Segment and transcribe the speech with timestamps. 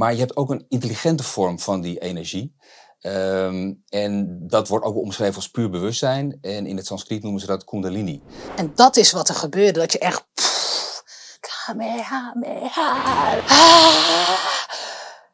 [0.00, 2.56] Maar je hebt ook een intelligente vorm van die energie.
[3.00, 6.38] Ehm, en dat wordt ook omschreven als puur bewustzijn.
[6.40, 8.22] En in het Sanskriet noemen ze dat kundalini.
[8.56, 9.80] En dat is wat er gebeurde.
[9.80, 10.24] Dat je echt...
[10.34, 11.02] pff,
[11.40, 13.02] Kamehameha.
[13.46, 13.84] Ah.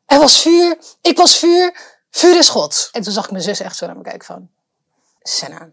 [0.07, 0.79] Er was vuur.
[1.01, 1.77] Ik was vuur.
[2.11, 2.89] Vuur is God.
[2.93, 4.49] En toen zag ik mijn zus echt zo naar me kijken van...
[5.23, 5.71] Senna,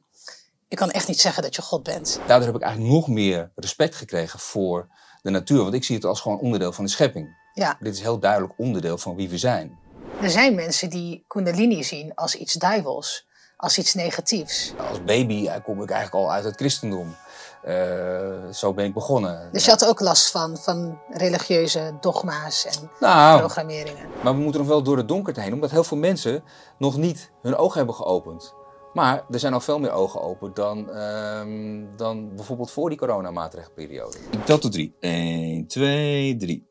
[0.68, 2.20] je kan echt niet zeggen dat je God bent.
[2.28, 4.88] Daardoor heb ik eigenlijk nog meer respect gekregen voor
[5.22, 5.62] de natuur.
[5.62, 7.42] Want ik zie het als gewoon onderdeel van de schepping.
[7.54, 9.78] Ja, Dit is heel duidelijk onderdeel van wie we zijn.
[10.22, 13.26] er zijn mensen die kundalini zien als iets duivels.
[13.58, 14.74] Als iets negatiefs.
[14.90, 17.16] Als baby kom ik eigenlijk al uit het christendom.
[17.64, 19.50] Eh, zo ben ik begonnen.
[19.52, 24.10] Dus je had ook last van, van religieuze dogma's en nou, programmeringen.
[24.24, 26.44] maar we moeten nog wel door het donker heen, omdat heel veel mensen
[26.78, 28.54] nog niet hun ogen hebben geopend.
[28.94, 34.18] Maar er zijn al veel meer ogen open dan, ehm, dan bijvoorbeeld voor die coronamaatregelperiode.
[34.32, 34.96] Ik tel tot drie.
[35.00, 36.68] 1, 2, 3.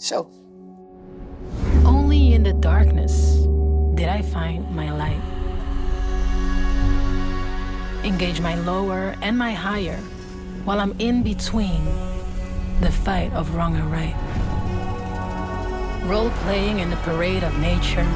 [0.00, 0.30] Zo.
[1.84, 3.44] Only in the darkness
[3.94, 5.20] did I find my light.
[8.02, 9.98] Engage my lower and my higher
[10.64, 11.84] while I'm in between
[12.80, 14.16] the fight of wrong and right.
[16.06, 18.06] Role playing in the parade of nature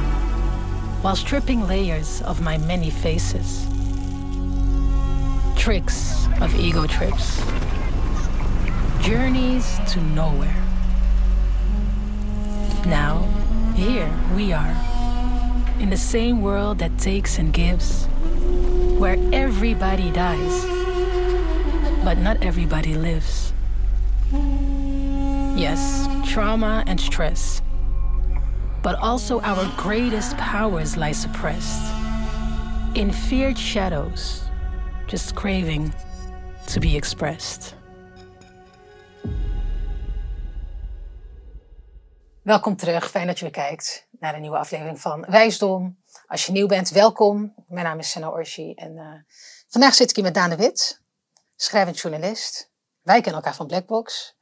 [1.01, 3.67] while stripping layers of my many faces.
[5.55, 7.43] Tricks of ego trips.
[9.01, 10.64] Journeys to nowhere.
[12.85, 13.23] Now,
[13.75, 14.75] here we are,
[15.79, 18.05] in the same world that takes and gives,
[18.97, 20.65] where everybody dies,
[22.03, 23.53] but not everybody lives.
[25.55, 27.61] Yes, trauma and stress,
[28.83, 31.91] but also our greatest powers lie suppressed
[32.95, 34.43] in feared shadows,
[35.07, 35.93] just craving
[36.67, 37.74] to be expressed.
[42.45, 43.09] Welkom terug.
[43.09, 45.97] Fijn dat je weer kijkt naar een nieuwe aflevering van Wijsdom.
[46.27, 47.53] Als je nieuw bent, welkom.
[47.67, 49.13] Mijn naam is Senna Orsi en eh,
[49.67, 51.01] vandaag zit ik hier met Daan de Wit,
[51.55, 52.71] schrijvend journalist.
[53.01, 54.35] Wij kennen elkaar van Blackbox,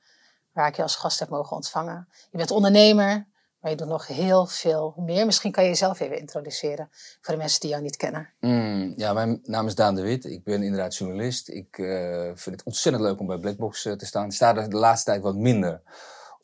[0.52, 2.08] waar ik je als gast heb mogen ontvangen.
[2.32, 3.28] Je bent ondernemer,
[3.60, 5.26] maar je doet nog heel veel meer.
[5.26, 6.90] Misschien kan je jezelf even introduceren
[7.22, 8.30] voor de mensen die jou niet kennen.
[8.40, 10.26] Mm, ja, mijn naam is Daan de Wit.
[10.26, 11.50] Ik ben inderdaad journalist.
[11.50, 14.26] Ik eh, vind het ontzettend leuk om bij Blackbox eh, te staan.
[14.26, 15.82] Ik sta er de laatste tijd wat minder,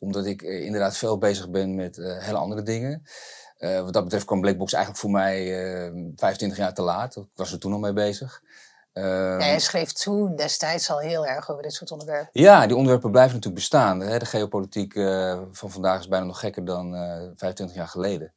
[0.00, 3.02] omdat ik eh, inderdaad veel bezig ben met eh, hele andere dingen.
[3.56, 5.38] Eh, wat dat betreft kwam Blackbox eigenlijk voor mij
[5.84, 7.16] eh 25 jaar te laat.
[7.16, 8.42] Ik was er toen al mee bezig.
[8.92, 12.30] Ehm, Ja, jij schreef toen destijds al heel erg over dit soort onderwerpen.
[12.32, 14.00] Ja, die onderwerpen blijven natuurlijk bestaan.
[14.00, 14.18] Hè.
[14.18, 14.92] De geopolitiek
[15.52, 18.32] van vandaag is bijna nog gekker dan eh 25 jaar geleden.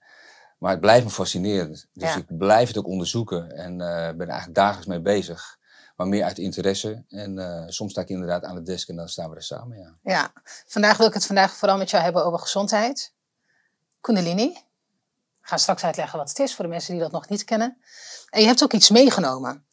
[0.58, 1.70] Maar het blijft me fascineren.
[1.70, 2.16] Dus Ja.
[2.16, 5.58] ik blijf het ook onderzoeken en ben er eigenlijk dagelijks mee bezig.
[6.04, 7.04] Maar meer uit interesse.
[7.10, 9.78] En eh, soms sta ik inderdaad aan de desk en dan staan we er samen.
[9.78, 9.96] Ja.
[10.04, 10.34] Ja,
[10.66, 13.14] vandaag wil ik het vandaag vooral met jou hebben over gezondheid.
[14.02, 14.44] Kundalini.
[14.44, 17.78] Ik ga straks uitleggen wat het is voor de mensen die dat nog niet kennen.
[18.30, 19.66] En je hebt ook iets meegenomen.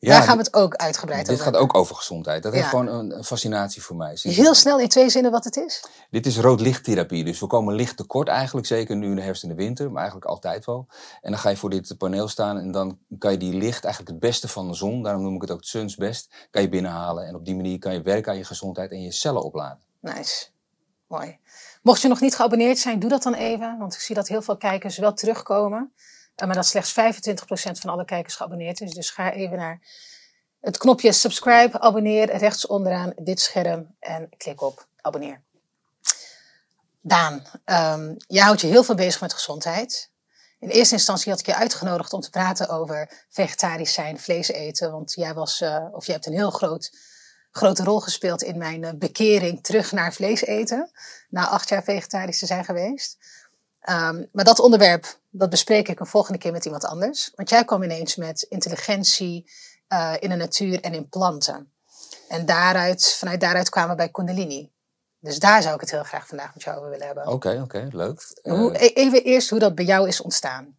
[0.00, 1.70] Daar gaan we het ook uitgebreid dit over gaat hebben.
[1.70, 2.42] ook over gezondheid.
[2.42, 2.58] Dat Ja.
[2.58, 4.16] heeft gewoon een, een fascinatie voor mij.
[4.16, 4.30] Zie?
[4.32, 5.84] Heel snel in twee zinnen wat het is.
[6.10, 7.24] Dit is roodlichttherapie.
[7.24, 8.66] Dus we komen licht tekort eigenlijk.
[8.66, 9.86] Zeker nu in de herfst en de winter.
[9.90, 10.86] Maar eigenlijk altijd wel.
[11.20, 12.58] En dan ga je voor dit paneel staan.
[12.58, 15.02] En dan kan je die licht, eigenlijk het beste van de zon.
[15.02, 16.34] Daarom noem ik het ook het suns best.
[16.50, 17.26] Kan je binnenhalen.
[17.26, 19.80] En op die manier kan je werken aan je gezondheid en je cellen opladen.
[20.00, 20.46] Nice.
[21.06, 21.38] Mooi.
[21.82, 23.78] Mocht je nog niet geabonneerd zijn, doe dat dan even.
[23.78, 25.92] Want ik zie dat heel veel kijkers wel terugkomen.
[26.36, 28.92] Eh, Maar dat slechts 25% van alle kijkers geabonneerd is.
[28.92, 29.80] Dus ga even naar
[30.60, 33.96] het knopje subscribe, abonneer, rechts onderaan dit scherm.
[33.98, 35.42] En klik op abonneer.
[37.00, 40.10] Daan, ehm, jij houdt je heel veel bezig met gezondheid.
[40.58, 44.90] In eerste instantie had ik je uitgenodigd om te praten over vegetarisch zijn, vlees eten.
[44.92, 46.98] Want jij was, eh, of jij hebt een heel groot,
[47.50, 50.90] grote rol gespeeld in mijn eh, bekering terug naar vlees eten.
[51.28, 53.18] Na acht jaar vegetarisch te zijn geweest.
[53.86, 57.32] Ehm, maar dat onderwerp, dat bespreek ik een volgende keer met iemand anders.
[57.34, 59.50] Want jij kwam ineens met intelligentie
[59.88, 61.72] eh, in de natuur en in planten.
[62.28, 64.72] En daaruit, vanuit daaruit kwamen we bij Kundalini.
[65.20, 67.26] Dus daar zou ik het heel graag vandaag met jou over willen hebben.
[67.26, 68.40] Oké, oké, leuk.
[68.42, 70.76] Maar hoe, Eh, e- even eerst hoe dat bij jou is ontstaan.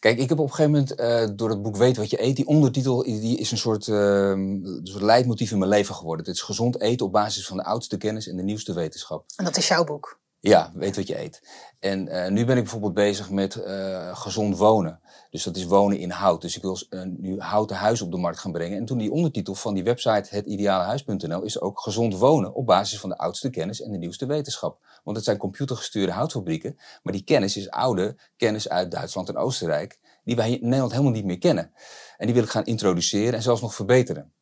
[0.00, 2.36] Kijk, ik heb op een gegeven moment eh, door het boek Weet wat je eet,
[2.36, 3.96] die ondertitel die is een soort, ehm,
[4.38, 6.26] een soort leidmotief in mijn leven geworden.
[6.26, 9.24] Het is gezond eten op basis van de oudste kennis en de nieuwste wetenschap.
[9.36, 10.22] En dat is jouw boek.
[10.46, 11.42] Ja, weet wat je eet.
[11.80, 15.00] En eh, nu ben ik bijvoorbeeld bezig met eh, gezond wonen.
[15.30, 16.40] Dus dat is wonen in hout.
[16.40, 18.78] Dus ik wil eh, nu houten huis op de markt gaan brengen.
[18.78, 23.08] En toen die ondertitel van die website hetidealehuis.nl is ook gezond wonen op basis van
[23.08, 24.78] de oudste kennis en de nieuwste wetenschap.
[25.04, 29.98] Want het zijn computergestuurde houtfabrieken, maar die kennis is oude kennis uit Duitsland en Oostenrijk.
[30.24, 31.72] die wij in Nederland helemaal niet meer kennen.
[32.16, 34.32] En die wil ik gaan introduceren en zelfs nog verbeteren.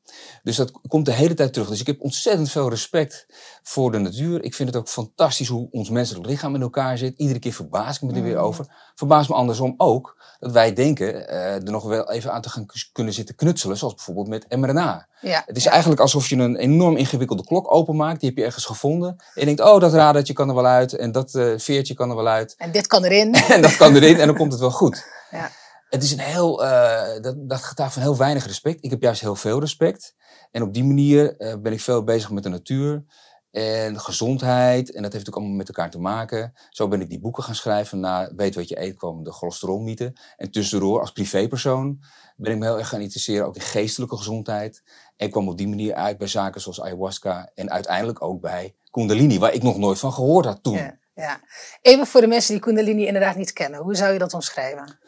[0.43, 1.69] Dus dat komt de hele tijd terug.
[1.69, 3.27] Dus ik heb ontzettend veel respect
[3.63, 4.43] voor de natuur.
[4.45, 7.19] Ik vind het ook fantastisch hoe ons menselijk lichaam in elkaar zit.
[7.19, 8.43] Iedere keer verbaas ik me er weer Mm.
[8.43, 8.67] over.
[8.95, 12.67] Verbaas me andersom ook dat wij denken eh, er nog wel even aan te gaan
[12.93, 13.77] kunnen zitten knutselen.
[13.77, 15.07] Zoals bijvoorbeeld met mRNA.
[15.21, 15.71] Ja, Het is ja.
[15.71, 18.21] eigenlijk alsof je een enorm ingewikkelde klok openmaakt.
[18.21, 19.09] Die heb je ergens gevonden.
[19.09, 20.93] En je denkt, oh, dat radertje kan er wel uit.
[20.93, 22.55] En dat eh, veertje kan er wel uit.
[22.59, 23.35] En dit kan erin.
[23.55, 25.05] En dat kan erin en dan komt het wel goed.
[25.31, 25.51] Ja.
[25.93, 28.85] Het is een heel, eh, dat, dat getuigt van heel weinig respect.
[28.85, 30.15] Ik heb juist heel veel respect.
[30.51, 33.05] En op die manier eh, ben ik veel bezig met de natuur
[33.51, 34.93] en gezondheid.
[34.93, 36.53] En dat heeft ook allemaal met elkaar te maken.
[36.71, 38.01] Zo ben ik die boeken gaan schrijven.
[38.01, 40.13] Na Weet wat je eet kwam de cholesterolmythe.
[40.37, 42.01] En tussendoor als privépersoon
[42.37, 44.83] ben ik me heel erg gaan interesseren ook in geestelijke gezondheid.
[45.17, 47.51] En kwam op die manier uit bij zaken zoals ayahuasca.
[47.55, 50.77] En uiteindelijk ook bij Kundalini, waar ik nog nooit van gehoord had toen.
[50.77, 51.41] Ja, ja.
[51.83, 53.81] Even voor de mensen die Kundalini inderdaad niet kennen.
[53.81, 54.99] Hoe zou je dat omschrijven?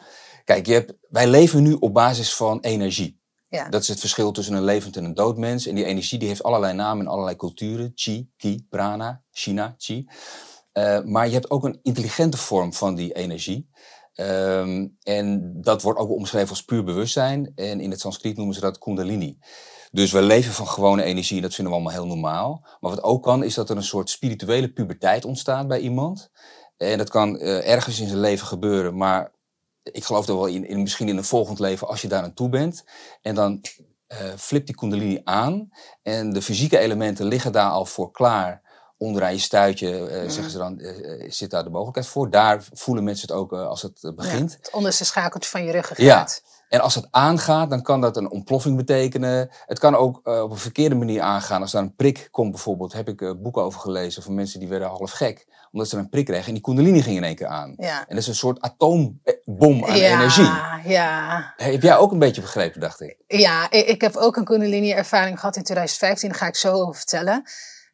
[0.44, 3.22] Kijk, je hebt, wij leven nu op basis van energie.
[3.48, 3.68] Ja.
[3.68, 5.66] Dat is het verschil tussen een levend en een dood mens.
[5.66, 7.92] En die energie die heeft allerlei namen in allerlei culturen.
[7.94, 10.06] Chi, Ki, Prana, China, Chi.
[10.72, 13.68] Eh, maar je hebt ook een intelligente vorm van die energie.
[14.14, 17.52] Ehm, en dat wordt ook omschreven als puur bewustzijn.
[17.54, 19.38] En in het Sanskriet noemen ze dat Kundalini.
[19.90, 22.60] Dus we leven van gewone energie en dat vinden we allemaal heel normaal.
[22.80, 26.30] Maar wat ook kan, is dat er een soort spirituele puberteit ontstaat bij iemand.
[26.76, 29.33] En dat kan eh, ergens in zijn leven gebeuren, maar
[29.92, 32.34] ik geloof er wel in, in, misschien in een volgend leven als je daar aan
[32.34, 32.84] toe bent.
[33.22, 33.60] En dan
[34.06, 35.68] eh flipt die kundalini aan
[36.02, 38.62] en de fysieke elementen liggen daar al voor klaar.
[38.98, 40.30] Onderaan je stuitje, eh, Mhm.
[40.30, 42.30] zeggen ze dan, eh, zit daar de mogelijkheid voor.
[42.30, 44.50] Daar voelen mensen het ook als het begint.
[44.50, 46.42] Ja, het onderste schakeltje van je ruggengraat.
[46.44, 46.52] Ja.
[46.74, 49.50] En als het aangaat, dan kan dat een ontploffing betekenen.
[49.66, 51.60] Het kan ook eh, op een verkeerde manier aangaan.
[51.60, 54.68] Als daar een prik komt bijvoorbeeld, heb ik eh, boeken over gelezen van mensen die
[54.68, 55.46] werden half gek.
[55.72, 57.74] Omdat ze een prik kregen en die kundalini ging in één keer aan.
[57.76, 57.98] Ja.
[57.98, 60.50] En dat is een soort atoombom aan ja, energie.
[60.84, 63.16] Ja, Heb jij ook een beetje begrepen, dacht ik.
[63.26, 66.28] ja ik, ik heb ook een Kundalini-ervaring gehad in 2015.
[66.28, 67.42] Daar ga ik zo over vertellen.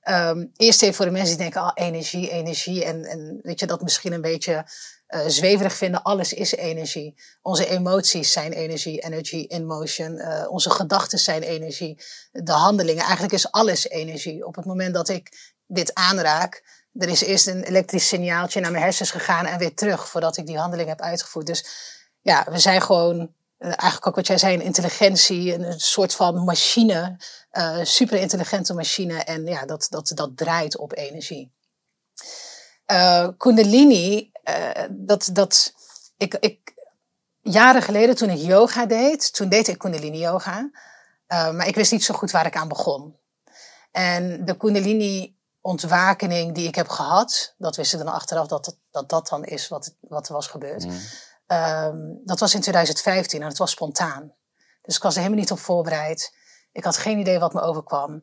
[0.01, 2.85] Ehm, eerst even voor de mensen die denken, ah, energie, energie.
[2.85, 4.65] En, en weet je, dat misschien een beetje
[5.11, 6.03] eh, zweverig vinden.
[6.03, 7.15] Alles is energie.
[7.43, 10.19] Onze emoties zijn energie, energy in motion.
[10.19, 12.03] Eh, onze gedachten zijn energie.
[12.33, 14.47] De handelingen, eigenlijk is alles energie.
[14.47, 16.63] Op het moment dat ik dit aanraak,
[16.93, 20.47] er is eerst een elektrisch signaaltje naar mijn hersens gegaan en weer terug voordat ik
[20.47, 21.47] die handeling heb uitgevoerd.
[21.47, 21.65] Dus
[22.21, 27.17] ja, we zijn gewoon, eh, eigenlijk ook wat jij zei, intelligentie, een, soort van machine,
[27.51, 29.19] eh super intelligente machine.
[29.19, 31.53] En ja, dat, dat, dat draait op energie.
[32.91, 35.75] Eh, Kundalini, eh, dat, dat,
[36.17, 36.75] ik, ik,
[37.41, 40.71] jaren geleden toen ik yoga deed, toen deed ik Kundalini yoga.
[41.27, 43.17] Eh, maar ik wist niet zo goed waar ik aan begon.
[43.91, 48.77] En de Kundalini ontwakening die ik heb gehad, dat wist ik dan achteraf dat dat,
[48.91, 50.85] dat, dat dan is wat, wat er was gebeurd.
[50.85, 51.01] Mm.
[51.47, 54.35] Ehm, dat was in 2015 en het was spontaan.
[54.83, 56.35] Dus ik was er helemaal niet op voorbereid.
[56.73, 58.23] Ik had geen idee wat me overkwam.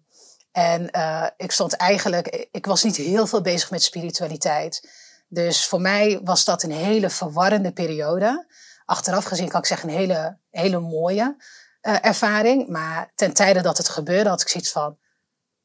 [0.52, 4.90] En eh, ik stond eigenlijk, ik was niet heel veel bezig met spiritualiteit.
[5.27, 8.45] Dus voor mij was dat een hele verwarrende periode.
[8.85, 11.35] Achteraf gezien kan ik zeggen een hele, hele mooie
[11.81, 12.68] eh, ervaring.
[12.68, 14.97] Maar ten tijde dat het gebeurde had ik zoiets van,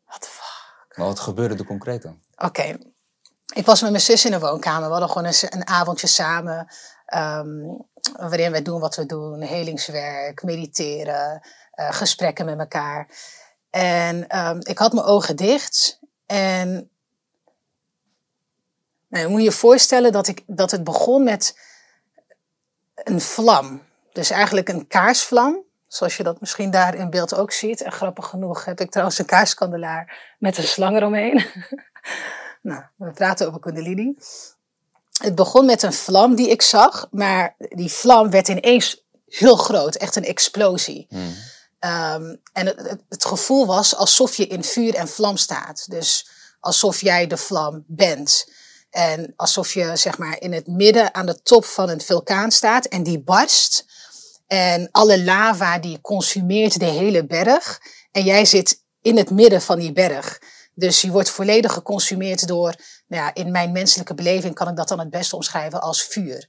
[0.04, 0.96] what the fuck.
[0.96, 2.20] Maar wat gebeurde er concreet dan?
[2.36, 2.78] Oké.
[3.54, 4.86] Ik was met mijn zus in de woonkamer.
[4.86, 6.66] We hadden gewoon een, een avondje samen.
[7.06, 7.48] ehm,
[8.12, 9.40] waarin we doen wat we doen.
[9.40, 13.08] Helingswerk, mediteren, eh, gesprekken met elkaar.
[13.70, 15.98] En ehm, ik had mijn ogen dicht.
[16.26, 16.90] En
[19.12, 21.58] nou, je moet je voorstellen dat, ik, dat het begon met
[22.94, 23.82] een vlam.
[24.12, 25.62] Dus eigenlijk een kaarsvlam.
[25.86, 27.82] Zoals je dat misschien daar in beeld ook ziet.
[27.82, 31.44] En grappig genoeg heb ik trouwens een kaarskandelaar met een slang eromheen.
[32.62, 34.14] nou, we praten over Kundalini.
[35.22, 39.94] Het begon met een vlam die ik zag, maar die vlam werd ineens heel groot,
[39.94, 41.06] echt een explosie.
[41.08, 41.20] Mm.
[41.20, 45.90] Um, en het, het, het, gevoel was alsof je in vuur en vlam staat.
[45.90, 48.46] Dus alsof jij de vlam bent.
[48.92, 52.84] En alsof je zeg maar in het midden aan de top van een vulkaan staat
[52.84, 53.84] en die barst.
[54.46, 57.80] En alle lava die consumeert de hele berg.
[58.10, 60.40] En jij zit in het midden van die berg.
[60.74, 62.74] Dus je wordt volledig geconsumeerd door,
[63.06, 66.48] nou ja, in mijn menselijke beleving kan ik dat dan het beste omschrijven als vuur.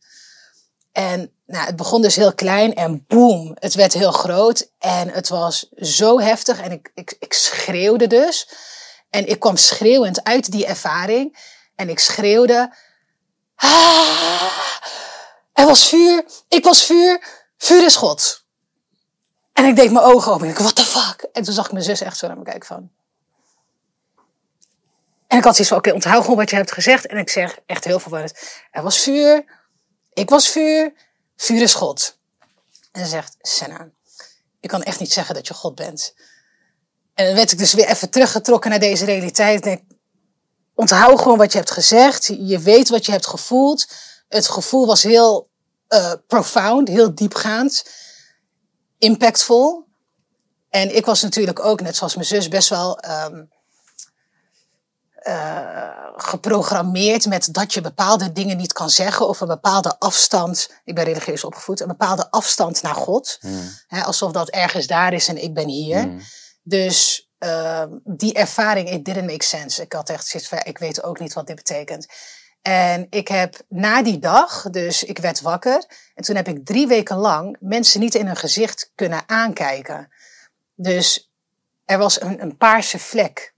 [0.92, 4.72] En nou, het begon dus heel klein en boem, het werd heel groot.
[4.80, 8.50] En het was zo heftig en ik, ik, ik schreeuwde dus.
[9.10, 11.38] En ik kwam schreeuwend uit die ervaring.
[11.76, 12.76] En ik schreeuwde,
[13.56, 14.58] ah,
[15.54, 17.24] er was vuur, ik was vuur,
[17.58, 18.46] vuur is God.
[19.54, 21.28] En ik deed mijn ogen open en ik, what the fuck?
[21.34, 22.92] En toen zag ik mijn zus echt zo naar me kijken van...
[25.28, 27.06] En ik had zoiets van, oké, okay, onthoud gewoon wat je hebt gezegd.
[27.06, 29.46] En ik zeg echt heel verwarrend, er was vuur,
[30.14, 30.94] ik was vuur,
[31.36, 32.18] vuur is God.
[32.92, 33.90] En ze zegt, Senna,
[34.60, 36.14] ik kan echt niet zeggen dat je God bent.
[37.14, 39.56] En dan werd ik dus weer even teruggetrokken naar deze realiteit.
[39.56, 39.82] En denk,
[40.76, 42.26] onthoud gewoon wat je hebt gezegd.
[42.26, 43.88] Je weet wat je hebt gevoeld.
[44.28, 45.50] Het gevoel was heel
[45.90, 47.86] uh, profound, heel diepgaand,
[48.98, 49.86] impactvol.
[50.70, 53.50] En ik was natuurlijk ook, net zoals mijn zus, best wel um,
[55.24, 60.70] uh, geprogrammeerd met dat je bepaalde dingen niet kan zeggen of een bepaalde afstand.
[60.84, 63.38] Ik ben religieus opgevoed, een bepaalde afstand naar God.
[63.42, 64.02] Mm.
[64.04, 66.08] alsof dat ergens daar is en ik ben hier.
[66.08, 66.22] Mm.
[66.64, 69.82] Dus uh, die ervaring, it didn't make sense.
[69.82, 72.08] Ik had echt zoiets van, ik weet ook niet wat dit betekent.
[72.62, 75.86] En ik heb na die dag, dus ik werd wakker.
[76.16, 80.12] En toen heb ik drie weken lang mensen niet in hun gezicht kunnen aankijken.
[80.76, 81.32] Dus
[81.86, 83.54] er was een, een paarse vlek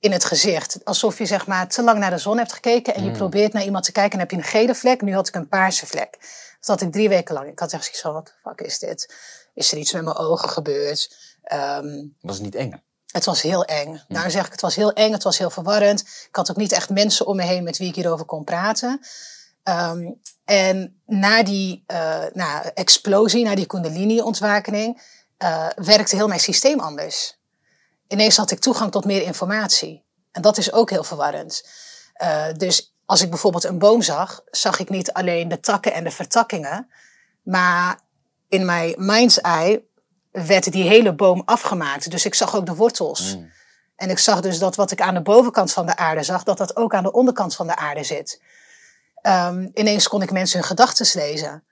[0.00, 0.84] in het gezicht.
[0.84, 3.16] Alsof je zeg maar te lang naar de zon hebt gekeken en je mm.
[3.16, 5.02] probeert naar iemand te kijken en heb je een gele vlek.
[5.02, 6.18] Nu had ik een paarse vlek.
[6.60, 7.48] Dat had ik drie weken lang.
[7.48, 9.14] Ik had echt zoiets van, wat de fuck is dit?
[9.54, 11.16] Is er iets met mijn ogen gebeurd?
[11.52, 12.82] Um, was het niet eng?
[13.06, 14.02] Het was heel eng.
[14.06, 14.12] Hm.
[14.14, 16.00] Daarom zeg ik, het was heel eng, het was heel verwarrend.
[16.00, 19.00] Ik had ook niet echt mensen om me heen met wie ik hierover kon praten.
[19.64, 25.02] Um, en na die uh, na explosie, na die kundalini-ontwakening,
[25.38, 27.38] uh, werkte heel mijn systeem anders.
[28.08, 30.04] Ineens had ik toegang tot meer informatie.
[30.32, 31.68] En dat is ook heel verwarrend.
[32.22, 36.04] Uh, dus als ik bijvoorbeeld een boom zag, zag ik niet alleen de takken en
[36.04, 36.90] de vertakkingen,
[37.42, 38.00] maar
[38.48, 39.84] in mijn mind's eye
[40.32, 42.10] werd die hele boom afgemaakt.
[42.10, 43.36] Dus ik zag ook de wortels.
[43.36, 43.50] Mm.
[43.96, 46.58] En ik zag dus dat wat ik aan de bovenkant van de aarde zag, dat
[46.58, 48.42] dat ook aan de onderkant van de aarde zit.
[49.22, 51.64] Um, ineens kon ik mensen hun gedachten lezen.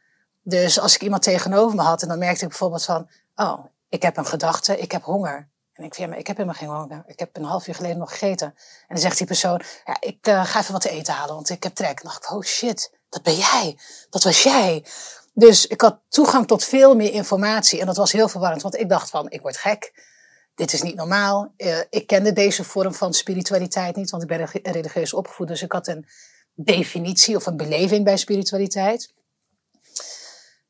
[0.42, 4.02] Dus als ik iemand tegenover me had en dan merkte ik bijvoorbeeld van, oh, ik
[4.02, 5.48] heb een gedachte, ik heb honger.
[5.72, 7.02] En ik, ja, maar ik heb helemaal geen honger.
[7.06, 8.46] Ik heb een half uur geleden nog gegeten.
[8.46, 11.48] En dan zegt die persoon, ja, ik uh, ga even wat te eten halen, want
[11.48, 11.88] ik heb trek.
[11.88, 13.78] En dan dacht ik, oh shit, dat ben jij.
[14.10, 14.84] Dat was jij.
[15.32, 18.88] Dus ik had toegang tot veel meer informatie en dat was heel verwarrend, want ik
[18.88, 20.08] dacht van, ik word gek.
[20.54, 21.52] Dit is niet normaal.
[21.56, 25.72] Uh, ik kende deze vorm van spiritualiteit niet, want ik ben religieus opgevoed, dus ik
[25.72, 26.06] had een
[26.54, 29.12] definitie of een beleving bij spiritualiteit.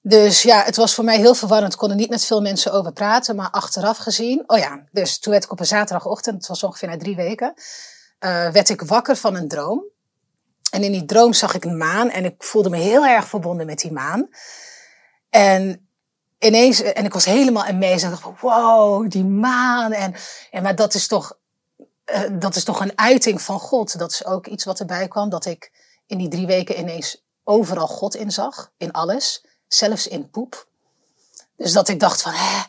[0.02, 1.72] Dus ja, het was voor mij heel verwarrend.
[1.72, 5.18] Ik kon er niet met veel mensen over praten, maar achteraf gezien, oh ja, dus
[5.18, 7.54] toen werd ik op een zaterdagochtend, het was ongeveer na drie weken,
[8.20, 9.84] uh, werd ik wakker van een droom.
[10.70, 13.66] En in die droom zag ik een maan en ik voelde me heel erg verbonden
[13.66, 14.28] met die maan.
[15.30, 15.88] En
[16.38, 18.02] ineens, en ik was helemaal amazed.
[18.02, 19.92] Ik dacht, wow, die maan.
[19.92, 20.14] En,
[20.50, 21.38] en maar dat is toch,
[22.14, 23.98] uh, dat is toch een uiting van God.
[23.98, 25.28] Dat is ook iets wat erbij kwam.
[25.28, 25.72] Dat ik
[26.06, 28.72] in die drie weken ineens overal God in zag.
[28.76, 29.44] In alles.
[29.66, 30.68] Zelfs in poep.
[31.56, 32.62] Dus dat ik dacht van, hè,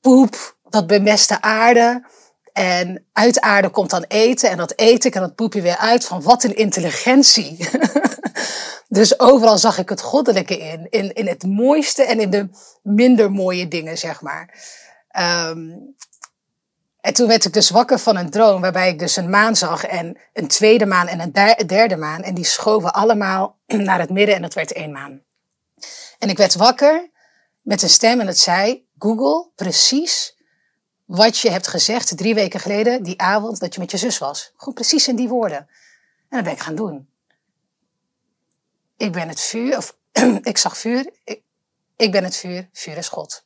[0.00, 2.06] poep, dat bemeste aarde.
[2.54, 5.76] En uit aarde komt dan eten en dat eet ik en dat poep je weer
[5.76, 7.68] uit van wat een intelligentie.
[8.88, 10.86] dus overal zag ik het goddelijke in.
[10.90, 11.12] in.
[11.12, 12.48] In het mooiste en in de
[12.82, 14.54] minder mooie dingen, zeg maar.
[15.48, 15.94] Um,
[17.00, 19.84] en toen werd ik dus wakker van een droom waarbij ik dus een maan zag
[19.84, 22.22] en een tweede maan en een derde maan.
[22.22, 25.22] En die schoven allemaal naar het midden en dat werd één maan.
[26.18, 27.10] En ik werd wakker
[27.60, 30.34] met een stem en het zei, Google, precies
[31.04, 34.52] wat je hebt gezegd drie weken geleden, die avond dat je met je zus was.
[34.56, 35.68] Gewoon precies in die woorden.
[36.28, 37.08] En dat ben ik gaan doen.
[38.96, 39.96] Ik ben het vuur, of
[40.42, 41.42] ik zag vuur, ik,
[41.96, 43.44] ik, ben het vuur, vuur is God.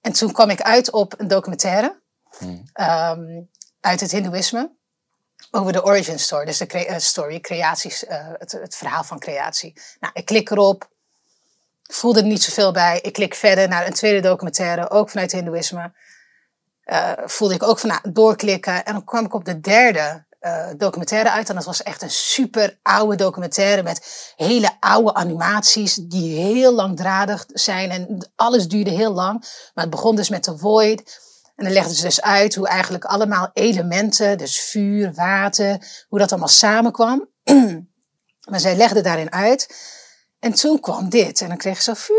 [0.00, 2.00] En toen kwam ik uit op een documentaire
[2.38, 2.62] hmm.
[2.74, 4.70] um, uit het Hindoeïsme
[5.50, 9.80] over de origin story, dus de cre story, creaties, uh, het, het, verhaal van creatie.
[10.00, 10.90] Nou, ik klik erop,
[11.82, 13.00] voelde er niet zoveel bij.
[13.00, 15.92] Ik klik verder naar een tweede documentaire, ook vanuit het Hindoeïsme
[16.84, 18.84] uh, voelde ik ook van nou, doorklikken.
[18.84, 21.48] En dan kwam ik op de derde uh, documentaire uit.
[21.48, 27.44] En dat was echt een super oude documentaire met hele oude animaties die heel langdradig
[27.46, 27.90] zijn.
[27.90, 29.40] En alles duurde heel lang.
[29.74, 31.20] Maar het begon dus met de Void.
[31.56, 36.30] En dan legden ze dus uit hoe eigenlijk allemaal elementen, dus vuur, water, hoe dat
[36.30, 37.28] allemaal samenkwam.
[38.50, 39.90] maar zij legden daarin uit.
[40.38, 41.40] En toen kwam dit.
[41.40, 42.14] En dan kreeg je zo.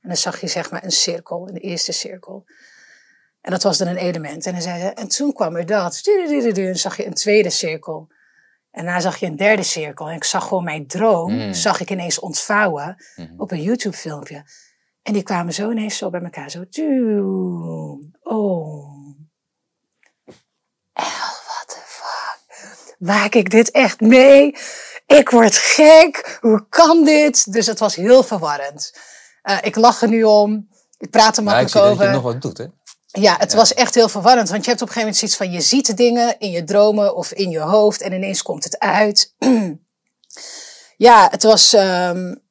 [0.00, 2.44] En dan zag je zeg maar een cirkel, een eerste cirkel.
[3.40, 4.46] En dat was dan een element.
[4.46, 6.00] En, dan zei ze, en toen kwam er dat.
[6.54, 8.08] En zag je een tweede cirkel.
[8.70, 10.08] En daarna zag je een derde cirkel.
[10.08, 11.54] En ik zag gewoon mijn droom, mm.
[11.54, 13.34] zag ik ineens ontvouwen mm.
[13.36, 14.44] op een YouTube filmpje.
[15.02, 16.50] En die kwamen zo ineens zo bij elkaar.
[16.50, 16.64] Zo,
[18.22, 18.88] oh.
[20.92, 22.96] what the fuck?
[22.98, 24.56] Maak ik dit echt mee?
[25.06, 26.38] Ik word gek.
[26.40, 27.52] Hoe kan dit?
[27.52, 28.98] Dus het was heel verwarrend.
[29.42, 30.68] Uh, ik lach er nu om.
[30.98, 31.98] Ik praat er makkelijk ja, ik over.
[31.98, 32.66] Dat je nog wat doet, hè?
[33.12, 34.48] Ja, het was echt heel verwarrend.
[34.48, 37.16] Want je hebt op een gegeven moment zoiets van: je ziet dingen in je dromen
[37.16, 39.34] of in je hoofd en ineens komt het uit.
[40.96, 41.72] ja, het was.
[41.72, 42.48] Um,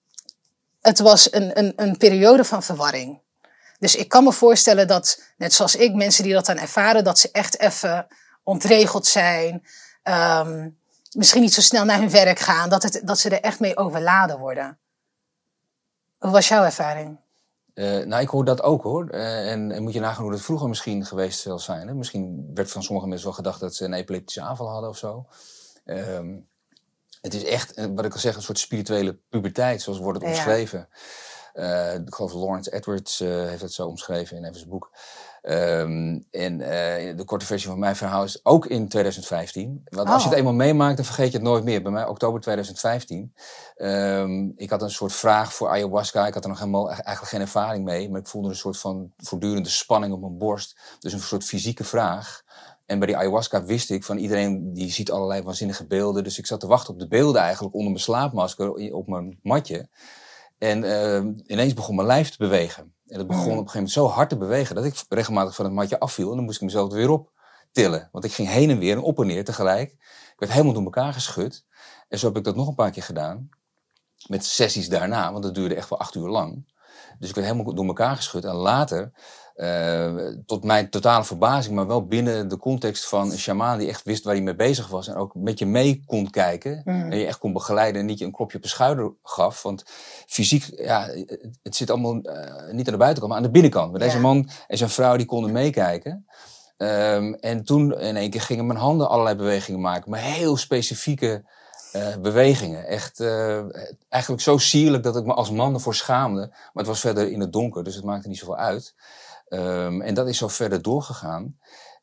[0.81, 3.21] het was een, een, een periode van verwarring.
[3.79, 7.19] Dus ik kan me voorstellen dat, net zoals ik, mensen die dat dan ervaren, dat
[7.19, 8.07] ze echt even
[8.43, 9.65] ontregeld zijn.
[10.03, 10.79] Um,
[11.11, 12.69] misschien niet zo snel naar hun werk gaan.
[12.69, 14.79] Dat, het, dat ze er echt mee overladen worden.
[16.17, 17.17] Hoe was jouw ervaring?
[17.79, 19.07] Uh, nou, ik hoor dat ook hoor.
[19.11, 21.87] Uh, en, en, moet je nagaan hoe dat vroeger misschien geweest zal zijn.
[21.87, 21.93] Hè?
[21.93, 25.25] Misschien werd van sommige mensen wel gedacht dat ze een epileptische aanval hadden of zo.
[25.85, 26.47] Um,
[27.21, 30.27] het is echt, eh, wat ik al zeg, een soort spirituele puberteit, zoals wordt het
[30.27, 30.89] omschreven.
[31.53, 34.91] Uh, ik geloof Lawrence Edwards heeft het zo omschreven in even zijn boek.
[35.41, 36.67] Um, en uh,
[37.17, 39.81] de korte versie van mijn verhaal is ook in 2015.
[39.89, 40.37] Want als je het oh.
[40.37, 41.81] eenmaal meemaakt, dan vergeet je het nooit meer.
[41.81, 43.33] Bij mij oktober 2015.
[43.77, 46.27] Um, ehm, ik had een soort vraag voor ayahuasca.
[46.27, 48.09] Ik had er nog helemaal eigenlijk geen ervaring mee.
[48.09, 50.79] Maar ik voelde een soort van voortdurende spanning op mijn borst.
[50.99, 52.43] Dus een soort fysieke vraag.
[52.85, 56.23] En bij die ayahuasca wist ik van iedereen die ziet allerlei waanzinnige beelden.
[56.23, 59.89] Dus ik zat te wachten op de beelden eigenlijk onder mijn slaapmasker op mijn matje.
[60.57, 62.93] En uh, ineens begon mijn lijf te bewegen.
[63.09, 63.57] En dat begon mm.
[63.57, 66.29] op een gegeven moment zo hard te bewegen dat ik regelmatig van het matje afviel.
[66.29, 67.31] En dan moest ik mezelf weer op
[67.71, 68.09] tillen.
[68.11, 69.91] Want ik ging heen en weer en op en neer tegelijk.
[69.91, 71.65] Ik werd helemaal door elkaar geschud.
[72.07, 73.49] En zo heb ik dat nog een paar keer gedaan.
[74.27, 76.73] Met sessies daarna, want dat duurde echt wel acht uur lang.
[77.19, 78.45] Dus ik werd helemaal door elkaar geschud.
[78.45, 79.11] En later
[79.59, 84.03] uh, tot mijn totale verbazing, maar wel binnen de context van een shamaan die echt
[84.03, 85.07] wist waar hij mee bezig was.
[85.07, 86.81] En ook met je mee kon kijken.
[86.85, 87.11] Mm.
[87.11, 89.61] En je echt kon begeleiden en niet je een klopje op de schouder gaf.
[89.61, 89.83] Want
[90.27, 91.07] fysiek, ja,
[91.63, 93.91] het, zit allemaal uh, niet aan de buitenkant, maar aan de binnenkant.
[93.91, 96.25] Maar deze man en zijn vrouw die konden meekijken.
[96.77, 100.11] Um, en toen in één keer gingen mijn handen allerlei bewegingen maken.
[100.11, 101.43] Maar heel specifieke
[101.95, 102.87] uh, bewegingen.
[102.87, 103.63] Echt uh,
[104.09, 106.47] eigenlijk zo sierlijk dat ik me als man ervoor schaamde.
[106.47, 108.95] Maar het was verder in het donker, dus het maakte niet zoveel uit.
[109.49, 111.57] Um, en dat is zo verder doorgegaan.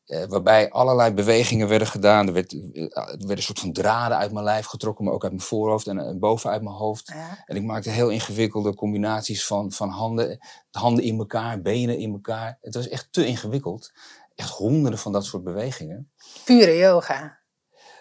[0.05, 2.27] Uh, waarbij allerlei bewegingen werden gedaan.
[2.27, 5.31] Er, werd, er werden een soort van draden uit mijn lijf getrokken, maar ook uit
[5.31, 7.07] mijn voorhoofd en, en boven uit mijn hoofd.
[7.07, 7.43] Ja.
[7.45, 10.39] En ik maakte heel ingewikkelde combinaties van, van handen,
[10.71, 12.57] handen in elkaar, benen in elkaar.
[12.61, 13.91] Het was echt te ingewikkeld.
[14.35, 16.11] Echt honderden van dat soort bewegingen.
[16.45, 17.36] Pure yoga.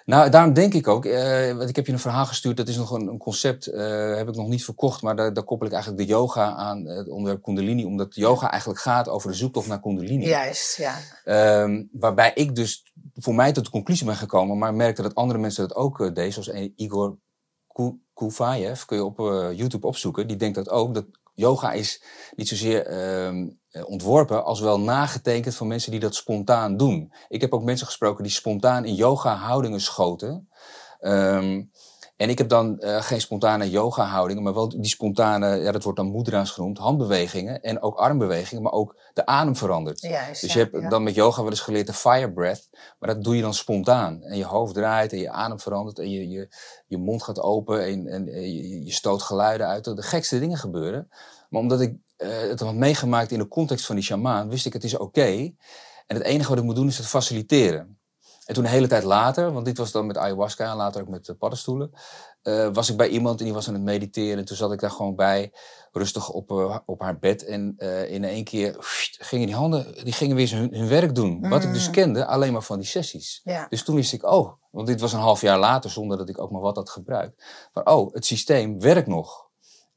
[0.06, 2.76] Nou, daarom denk ik ook, uh, want ik heb je een verhaal gestuurd, dat is
[2.76, 5.72] nog een, een concept, uh, heb ik nog niet verkocht, maar daar, daar, koppel ik
[5.72, 9.80] eigenlijk de yoga aan, het onderwerp Kundalini, omdat yoga eigenlijk gaat over de zoektocht naar
[9.80, 10.26] Kundalini.
[10.26, 10.94] Juist, ja.
[11.62, 15.38] Um, waarbij ik dus voor mij tot de conclusie ben gekomen, maar merkte dat andere
[15.38, 17.18] mensen dat ook uh, deden, zoals Igor
[18.14, 19.18] Kuvayev, kun je op
[19.56, 22.02] YouTube opzoeken, die denkt dat ook, dat yoga is
[22.36, 23.46] niet zozeer ehm, eh,
[23.84, 27.12] ontworpen als wel nagetekend van mensen die dat spontaan doen.
[27.28, 30.48] Ik heb ook mensen gesproken die spontaan in yoga houdingen schoten.
[31.00, 31.70] Um,
[32.16, 35.82] en ik heb dan uh, geen spontane yoga houdingen, maar wel die spontane, ja, dat
[35.82, 40.00] wordt dan mudra's genoemd, handbewegingen en ook armbewegingen, maar ook de adem verandert.
[40.00, 43.24] Juist, dus je hebt dan met yoga wel eens geleerd de fire breath, maar dat
[43.24, 44.22] doe je dan spontaan.
[44.22, 46.48] En je hoofd draait en je adem verandert en je, je,
[46.86, 49.84] je mond gaat open en, en je, je stoot geluiden uit.
[49.84, 51.08] De gekste dingen gebeuren.
[51.48, 54.72] Maar omdat ik uh, het had meegemaakt in de context van die shamaan, wist ik
[54.72, 55.04] het is oké.
[55.04, 55.56] Okay.
[56.06, 57.98] En het enige wat ik moet doen is het faciliteren.
[58.44, 61.08] En toen een hele tijd later, want dit was dan met ayahuasca en later ook
[61.08, 61.90] met paddenstoelen,
[62.42, 64.38] uh, was ik bij iemand en die was aan het mediteren.
[64.38, 65.52] En toen zat ik daar gewoon bij,
[65.92, 67.44] rustig op, uh, op haar bed.
[67.44, 67.76] En
[68.08, 68.76] in één keer
[69.18, 71.38] gingen die handen, die gingen weer hun, hun werk doen.
[71.38, 71.48] Mm.
[71.48, 71.92] Wat ik dus mm.
[71.92, 73.40] kende, alleen maar van die sessies.
[73.44, 73.66] Ja.
[73.68, 76.40] Dus toen wist ik, oh, want dit was een half jaar later, zonder dat ik
[76.40, 77.44] ook maar wat had gebruikt.
[77.72, 79.45] Maar oh, het systeem werkt nog.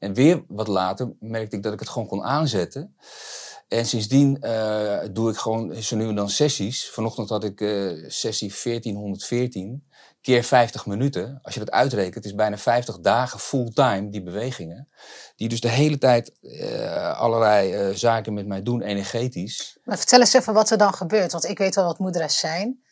[0.00, 2.96] En weer wat later merkte ik dat ik het gewoon kon aanzetten.
[3.68, 6.90] En sindsdien uh, doe ik gewoon zo nu en dan sessies.
[6.90, 9.84] Vanochtend had ik uh, sessie 1414
[10.20, 11.38] keer 50 minuten.
[11.42, 14.88] Als je dat uitrekent, is bijna 50 dagen fulltime die bewegingen.
[15.36, 19.78] Die dus de hele tijd uh, allerlei zaken met mij doen, energetisch.
[19.84, 21.32] Maar vertel eens even wat er dan gebeurt.
[21.32, 22.82] Want ik weet wel wat moeders zijn.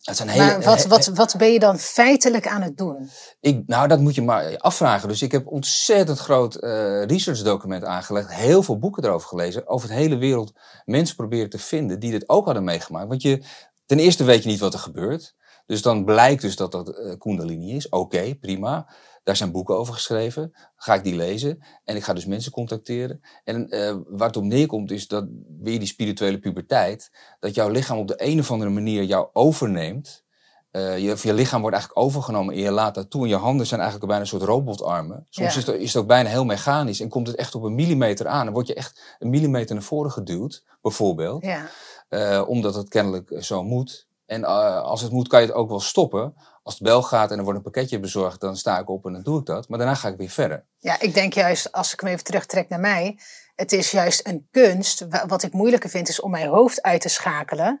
[0.00, 3.10] Het zijn hele, maar wat, wat, wat ben je dan feitelijk aan het doen?
[3.40, 5.08] Ik, nou, dat moet je maar afvragen.
[5.08, 8.34] Dus ik heb ontzettend groot uh, research document aangelegd.
[8.34, 9.68] Heel veel boeken erover gelezen.
[9.68, 10.52] Over het hele wereld
[10.84, 13.08] mensen proberen te vinden die dit ook hadden meegemaakt.
[13.08, 13.42] Want je,
[13.86, 15.34] ten eerste weet je niet wat er gebeurt.
[15.66, 17.88] Dus dan blijkt dus dat dat uh, Kundalini is.
[17.88, 18.86] Oké, prima.
[19.22, 20.52] Daar zijn boeken over geschreven.
[20.76, 21.62] Ga ik die lezen.
[21.84, 23.20] En ik ga dus mensen contacteren.
[23.44, 25.26] En uh, waar het op neerkomt is dat
[25.60, 27.10] weer die spirituele puberteit.
[27.40, 30.24] Dat jouw lichaam op de een of andere manier jou overneemt.
[30.72, 33.22] Uh, je, je lichaam wordt eigenlijk overgenomen en je laat dat toe.
[33.22, 35.26] En je handen zijn eigenlijk bijna een soort robotarmen.
[35.30, 35.60] Soms ja.
[35.60, 37.00] is, het, is het ook bijna heel mechanisch.
[37.00, 38.44] En komt het echt op een millimeter aan.
[38.44, 41.44] Dan word je echt een millimeter naar voren geduwd, bijvoorbeeld.
[41.44, 41.68] Ja.
[42.08, 44.08] Uh, omdat het kennelijk zo moet.
[44.26, 46.34] En uh, als het moet, kan je het ook wel stoppen.
[46.62, 49.12] Als het bel gaat en er wordt een pakketje bezorgd, dan sta ik op en
[49.12, 49.68] dan doe ik dat.
[49.68, 50.64] Maar daarna ga ik weer verder.
[50.78, 53.18] Ja, ik denk juist, als ik hem even terugtrek naar mij,
[53.54, 55.06] het is juist een kunst.
[55.26, 57.80] Wat ik moeilijker vind, is om mijn hoofd uit te schakelen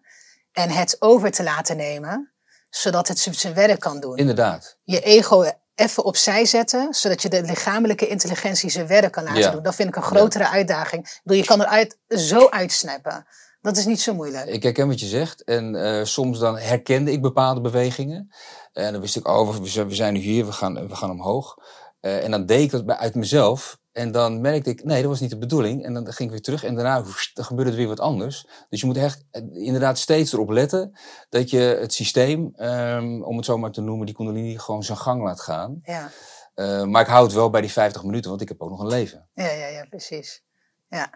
[0.52, 2.32] en het over te laten nemen,
[2.70, 4.16] zodat het zijn werk kan doen.
[4.16, 4.78] Inderdaad.
[4.82, 9.50] Je ego even opzij zetten, zodat je de lichamelijke intelligentie zijn werk kan laten Ja.
[9.50, 9.62] doen.
[9.62, 11.06] Dat vind ik een grotere uitdaging.
[11.06, 13.26] Ik bedoel, je kan eruit zo uitsnappen.
[13.60, 14.46] Dat is niet zo moeilijk.
[14.46, 15.44] Ik herken wat je zegt.
[15.44, 18.30] En eh, soms dan herkende ik bepaalde bewegingen.
[18.72, 21.56] En dan wist ik, oh, we zijn, nu hier, we gaan, we gaan omhoog.
[22.00, 23.78] Eh, en dan deed ik dat bij, uit mezelf.
[23.92, 25.84] En dan merkte ik, nee, dat was niet de bedoeling.
[25.84, 28.46] En dan ging ik weer terug en daarna woest, dan gebeurde er weer wat anders.
[28.68, 33.36] Dus je moet echt eh, inderdaad steeds erop letten dat je het systeem, ehm, om
[33.36, 35.80] het zo maar te noemen, die kundalini gewoon zijn gang laat gaan.
[35.82, 36.10] Ja,
[36.54, 38.80] Eh, maar ik hou het wel bij die 50 minuten, want ik heb ook nog
[38.80, 39.28] een leven.
[39.34, 40.42] ja, ja, ja precies.
[40.88, 41.10] Ja,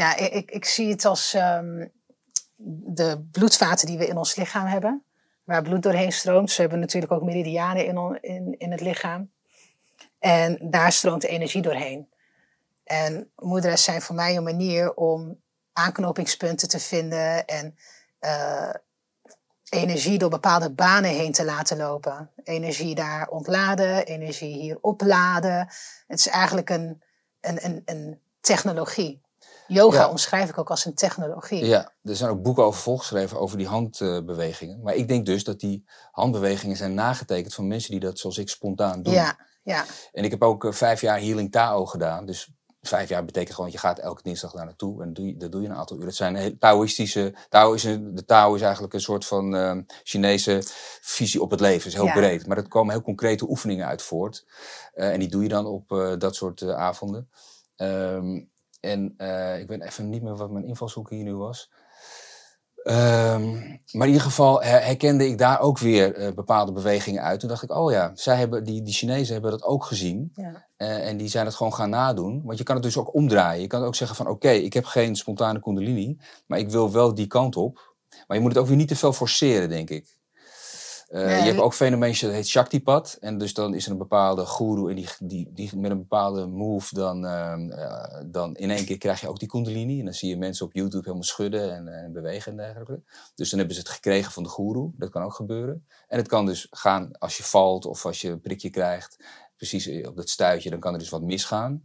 [0.00, 1.86] ja ik, ik, zie het als ehm,
[2.56, 5.04] de bloedvaten die we in ons lichaam hebben.
[5.44, 6.50] Waar bloed doorheen stroomt.
[6.50, 9.30] Ze hebben natuurlijk ook meridianen in, in, in het lichaam.
[10.18, 12.08] En daar stroomt energie doorheen.
[12.84, 15.40] En moeders zijn voor mij een manier om
[15.72, 17.76] aanknopingspunten te vinden en
[18.18, 18.74] eh,
[19.68, 22.30] energie door bepaalde banen heen te laten lopen.
[22.44, 25.58] Energie daar ontladen, energie hier opladen.
[26.06, 27.02] Het is eigenlijk een,
[27.40, 29.20] een, een, een technologie.
[29.72, 30.08] Yoga Ja.
[30.08, 31.64] omschrijf ik ook als een technologie.
[31.64, 34.80] Ja, er zijn ook boeken over volgeschreven over die handbewegingen.
[34.82, 38.48] Maar ik denk dus dat die handbewegingen zijn nagetekend van mensen die dat zoals ik
[38.48, 39.12] spontaan doen.
[39.12, 42.26] ja, ja, En ik heb ook eh, vijf jaar Healing Tao gedaan.
[42.26, 42.50] Dus
[42.82, 45.00] vijf jaar betekent gewoon, je gaat elke dinsdag daar naartoe.
[45.02, 46.06] En dat doe je, dat doe je een aantal uur.
[46.06, 47.34] Het zijn heel Taoïstische...
[47.48, 50.60] Tao is een, de Tao is eigenlijk een soort van ehm, Chinese
[51.00, 51.76] visie op het leven.
[51.78, 52.12] Het is heel Ja.
[52.12, 52.46] breed.
[52.46, 54.46] Maar er komen heel concrete oefeningen uit voort.
[54.92, 57.30] Eh, en die doe je dan op eh, dat soort avonden.
[57.76, 58.40] Ehm,
[58.80, 61.70] en eh, ik weet even niet meer wat mijn invalshoek hier nu was.
[62.82, 63.50] Ehm,
[63.92, 67.40] maar in ieder geval her- herkende ik daar ook weer eh, bepaalde bewegingen uit.
[67.40, 70.32] Toen dacht ik, oh ja, zij hebben, die, die Chinezen hebben dat ook gezien.
[70.34, 70.68] ja.
[70.76, 72.42] Eh, en die zijn het gewoon gaan nadoen.
[72.44, 73.60] Want je kan het dus ook omdraaien.
[73.60, 76.18] Je kan ook zeggen van oké, ik heb geen spontane kundalini.
[76.46, 77.94] Maar ik wil wel die kant op.
[78.26, 80.18] Maar je moet het ook weer niet te veel forceren, denk ik.
[81.10, 81.36] Eh, Nee.
[81.36, 83.16] Je hebt ook fenomeen dat heet Shaktipat.
[83.20, 86.46] En dus dan is er een bepaalde guru en die, die, die met een bepaalde
[86.46, 89.98] move dan, ehm, eh, dan in één keer krijg je ook die kundalini.
[89.98, 93.02] En dan zie je mensen op YouTube helemaal schudden en, en bewegen en dergelijke.
[93.34, 94.90] Dus dan hebben ze het gekregen van de guru.
[94.96, 95.86] Dat kan ook gebeuren.
[96.08, 99.16] En het kan dus gaan als je valt of als je een prikje krijgt.
[99.56, 101.82] Precies eh, op dat stuitje, dan kan er dus wat misgaan.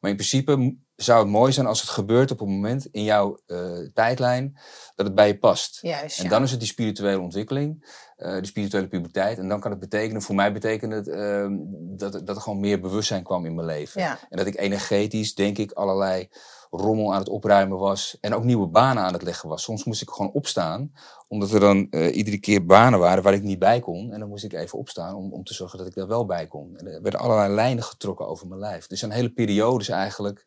[0.00, 3.38] Maar in principe zou het mooi zijn als het gebeurt op een moment in jouw
[3.46, 3.58] eh,
[3.94, 4.58] tijdlijn
[4.94, 5.78] dat het bij je past.
[5.82, 6.30] Juist, En ja.
[6.30, 9.38] dan is het die spirituele ontwikkeling, eh de spirituele puberteit.
[9.38, 11.56] En dan kan het betekenen, voor mij betekent het ehm,
[11.96, 14.00] dat, dat er gewoon meer bewustzijn kwam in mijn leven.
[14.00, 14.18] Ja.
[14.30, 16.28] En dat ik energetisch, denk ik, allerlei
[16.70, 18.16] rommel aan het opruimen was.
[18.20, 19.62] En ook nieuwe banen aan het leggen was.
[19.62, 20.92] Soms moest ik gewoon opstaan,
[21.28, 24.12] omdat er dan eh, iedere keer banen waren waar ik niet bij kon.
[24.12, 26.46] En dan moest ik even opstaan om, om te zorgen dat ik daar wel bij
[26.46, 26.76] kon.
[26.76, 28.86] En er werden allerlei lijnen getrokken over mijn lijf.
[28.86, 30.46] Dus een hele periodes eigenlijk,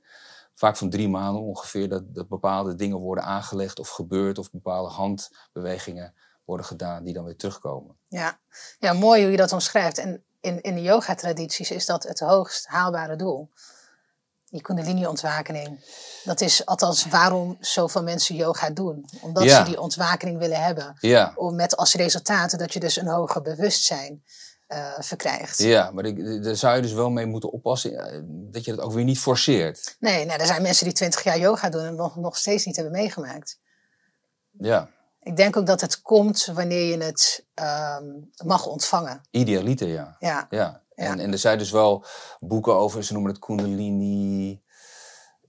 [0.56, 4.38] vaak van drie maanden ongeveer, dat, dat bepaalde dingen worden aangelegd of gebeurd.
[4.38, 6.14] Of bepaalde handbewegingen
[6.46, 7.96] worden gedaan die dan weer terugkomen.
[8.08, 8.40] Ja.
[8.80, 9.98] ja, mooi hoe je dat omschrijft.
[9.98, 13.50] En in, in de yoga-tradities is dat het hoogst haalbare doel.
[14.50, 15.86] Die kundalini-ontwakening.
[16.24, 19.06] Dat is althans waarom zoveel mensen yoga doen.
[19.22, 19.58] Omdat Ja.
[19.58, 20.96] ze die ontwakening willen hebben.
[21.00, 24.24] Ja, Om met als resultaat dat je dus een hoger bewustzijn
[24.72, 25.58] eh, verkrijgt.
[25.58, 28.86] ja maar ik- daar zou je dus wel mee moeten oppassen eh, dat je dat
[28.86, 29.96] ook weer niet forceert.
[30.00, 32.76] Nee, nou, er zijn mensen die twintig jaar yoga doen en nog, nog steeds niet
[32.76, 33.60] hebben meegemaakt.
[34.52, 38.06] Ja, Ik denk ook dat het komt wanneer je het ehm,
[38.46, 39.22] mag ontvangen.
[39.32, 40.16] idealiter, ja.
[40.20, 41.24] Ja, Ja, en, Ja.
[41.24, 42.06] en er zijn dus wel
[42.40, 44.62] boeken over, ze noemen het Kundalini.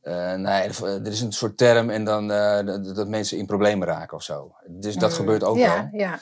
[0.03, 4.17] eh, nee, er is een soort term en dan dat, dat mensen in problemen raken
[4.17, 4.55] of zo.
[4.67, 6.01] Dus dat Mm, gebeurt ook ja, wel.
[6.01, 6.21] Ja,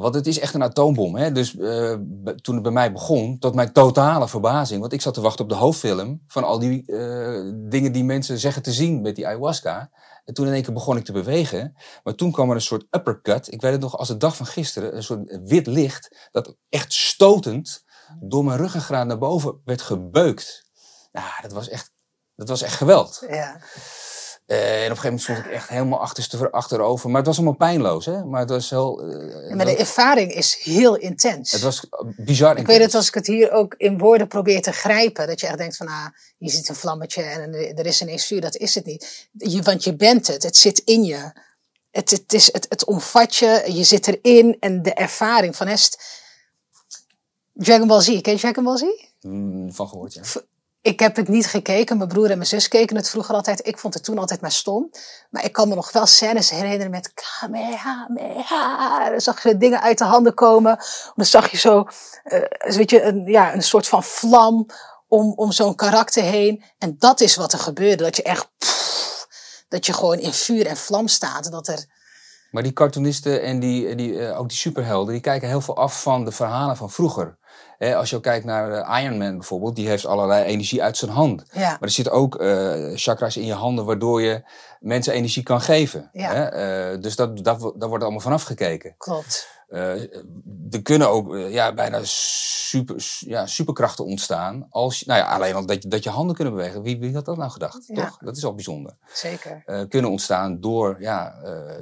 [0.00, 1.16] Want het is echt een atoombom.
[1.16, 1.32] Hè?
[1.32, 1.96] Dus eh,
[2.40, 4.80] toen het bij mij begon, tot mijn totale verbazing.
[4.80, 8.38] Want ik zat te wachten op de hoofdfilm van al die eh, dingen die mensen
[8.38, 9.90] zeggen te zien met die ayahuasca.
[10.24, 11.76] En toen in één keer begon ik te bewegen.
[12.04, 13.52] Maar toen kwam er een soort uppercut.
[13.52, 14.96] Ik weet het nog als de dag van gisteren.
[14.96, 16.28] Een soort wit licht.
[16.30, 17.84] Dat echt stotend
[18.20, 20.70] door mijn ruggengraat naar boven werd gebeukt.
[21.12, 21.92] Nou, dat was echt,
[22.34, 23.24] dat was echt geweld.
[23.28, 23.60] ja.
[24.50, 27.08] Eh, en op een gegeven moment stond ik echt helemaal achterste, achterover.
[27.08, 28.06] Maar het was allemaal pijnloos.
[28.06, 28.24] Hè?
[28.24, 29.00] Maar het was heel...
[29.02, 31.52] eh, Ja, maar de ervaring is heel intens.
[31.52, 31.86] het was
[32.16, 35.26] bizar ik weet het als ik het hier ook in woorden probeer te grijpen.
[35.26, 36.06] Dat je echt denkt van, ah,
[36.38, 38.40] je ziet een vlammetje en er er is ineens vuur.
[38.40, 39.28] Dat is het niet.
[39.32, 40.42] Je, want je bent het.
[40.42, 41.32] Het zit in je.
[41.90, 43.64] Het, het, is, het, het omvat je.
[43.66, 44.56] Je zit erin.
[44.60, 46.02] En de ervaring van est...
[47.52, 48.20] Dragon Ball Z.
[48.20, 48.82] Ken je Dragon Ball Z?
[49.20, 50.22] Mm, van gehoord, ja.
[50.82, 51.96] Ik heb het niet gekeken.
[51.96, 53.66] Mijn broer en mijn zus keken het vroeger altijd.
[53.66, 54.90] Ik vond het toen altijd maar stom.
[55.30, 59.10] Maar ik kan me nog wel scènes herinneren met Kamehameha.
[59.10, 60.78] Dan zag je dingen uit de handen komen.
[61.14, 61.86] Dan zag je zo,
[62.22, 64.66] eh, weet je, een, ja, een soort van vlam
[65.08, 66.64] om, om zo'n karakter heen.
[66.78, 68.04] En dat is wat er gebeurde.
[68.04, 68.48] Dat je echt,
[69.68, 71.50] dat je gewoon in vuur en vlam staat.
[71.50, 71.84] Dat er,
[72.50, 76.02] Maar die cartoonisten en die, die, eh, ook die superhelden, die kijken heel veel af
[76.02, 77.38] van de verhalen van vroeger.
[77.80, 80.96] Hè, als je ook kijkt naar eh, Iron Man bijvoorbeeld, die heeft allerlei energie uit
[80.96, 81.44] zijn hand.
[81.52, 81.68] Ja.
[81.70, 84.42] Maar er zitten ook eh, chakras in je handen waardoor je
[84.80, 86.10] mensen energie kan geven.
[86.12, 86.32] Ja.
[86.32, 86.44] Hè?
[86.44, 88.94] Eh, dus dat, dat, daar wordt allemaal vanaf gekeken.
[88.98, 89.48] Klopt.
[90.70, 94.66] Er kunnen ook ja, bijna super, ja, superkrachten ontstaan.
[94.70, 96.82] Als, nou ja, alleen al dat je, dat je handen kunnen bewegen.
[96.82, 97.86] Wie, wie had dat nou gedacht?
[97.86, 97.94] Ja.
[97.94, 98.18] Toch?
[98.18, 98.96] Dat is al bijzonder.
[99.12, 99.86] Zeker.
[99.88, 101.34] Kunnen ontstaan door ja,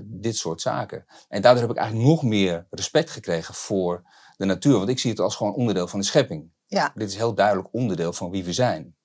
[0.02, 1.04] dit soort zaken.
[1.28, 4.02] En daardoor heb ik eigenlijk nog meer respect gekregen voor
[4.38, 4.76] de natuur.
[4.76, 6.50] Want ik zie het als gewoon onderdeel van de schepping.
[6.66, 6.92] Ja.
[6.94, 8.96] Dit is heel duidelijk onderdeel van wie we zijn.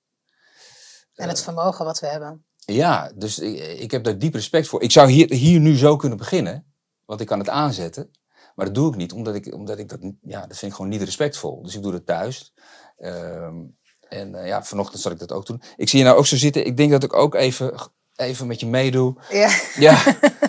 [1.14, 2.44] En het vermogen wat we hebben.
[2.56, 4.82] Ja, dus ik, ik heb daar diep respect voor.
[4.82, 8.10] Ik zou hier, hier nu zo kunnen beginnen, want ik kan het aanzetten.
[8.54, 10.90] Maar dat doe ik niet, omdat ik, omdat ik dat, ja, dat vind ik gewoon
[10.90, 11.62] niet respectvol.
[11.62, 12.54] Dus ik doe het thuis.
[12.96, 13.62] Ehm,
[14.08, 15.62] en eh, ja, vanochtend zal ik dat ook doen.
[15.76, 16.66] Ik zie je nou ook zo zitten.
[16.66, 17.74] Ik denk dat ik ook even,
[18.14, 19.16] even met je meedoe.
[19.30, 19.58] Ja.
[19.76, 20.02] Ja,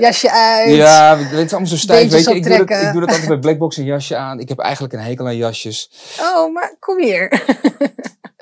[0.00, 0.74] Jasje uit.
[0.74, 2.10] ja het is allemaal zo stijf.
[2.10, 4.40] Weet je, ik doe, dat, ik doe dat altijd bij Blackbox een jasje aan.
[4.40, 5.90] Ik heb eigenlijk een hekel aan jasjes.
[6.20, 7.28] Oh, maar kom hier.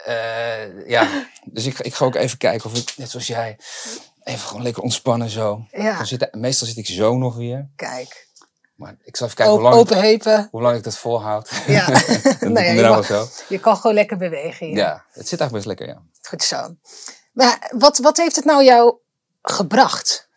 [0.05, 1.09] Eh, ja,
[1.45, 3.57] dus ik, ik ga ook even kijken of ik, net zoals jij,
[4.25, 5.67] even gewoon lekker ontspannen zo.
[5.73, 7.69] Ja, Dan zit, meestal zit ik zo nog weer.
[7.77, 8.29] kijk.
[8.75, 10.49] Maar ik zal even kijken hoe lang, heupen.
[10.51, 11.51] hoe lang ik dat volhoud.
[11.67, 11.89] Ja.
[12.31, 13.27] Ik Nou ja, je, mag- zo.
[13.49, 14.77] je kan gewoon lekker bewegen hier.
[14.77, 16.03] Ja, het zit eigenlijk best lekker, ja.
[16.29, 16.75] Goed zo.
[17.33, 18.95] Maar wat, wat heeft het nou jou
[19.43, 20.29] gebracht,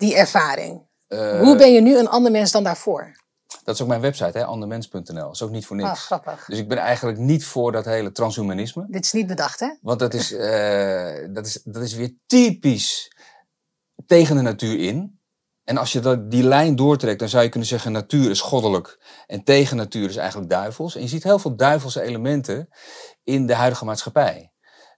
[0.00, 0.88] die ervaring?
[1.06, 3.18] Eh, Hoe ben je nu een ander mens dan daarvoor?
[3.64, 5.02] Dat is ook mijn website, hè, andermens.nl.
[5.14, 5.88] Dat is ook niet voor niks.
[5.88, 6.44] Ah, grappig.
[6.46, 8.86] dus ik ben eigenlijk niet voor dat hele transhumanisme.
[8.88, 9.68] Dit is niet bedacht, hè?
[9.82, 13.12] Want dat is, eh, dat is, dat is weer typisch
[14.06, 15.18] tegen de natuur in.
[15.64, 19.00] En als je dat, die lijn doortrekt, dan zou je kunnen zeggen: natuur is goddelijk
[19.26, 20.94] en tegen natuur is eigenlijk duivels.
[20.94, 22.68] En je ziet heel veel duivelse elementen
[23.24, 24.52] in de huidige maatschappij.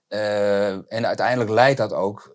[0.07, 2.31] Eh, en uiteindelijk leidt dat ook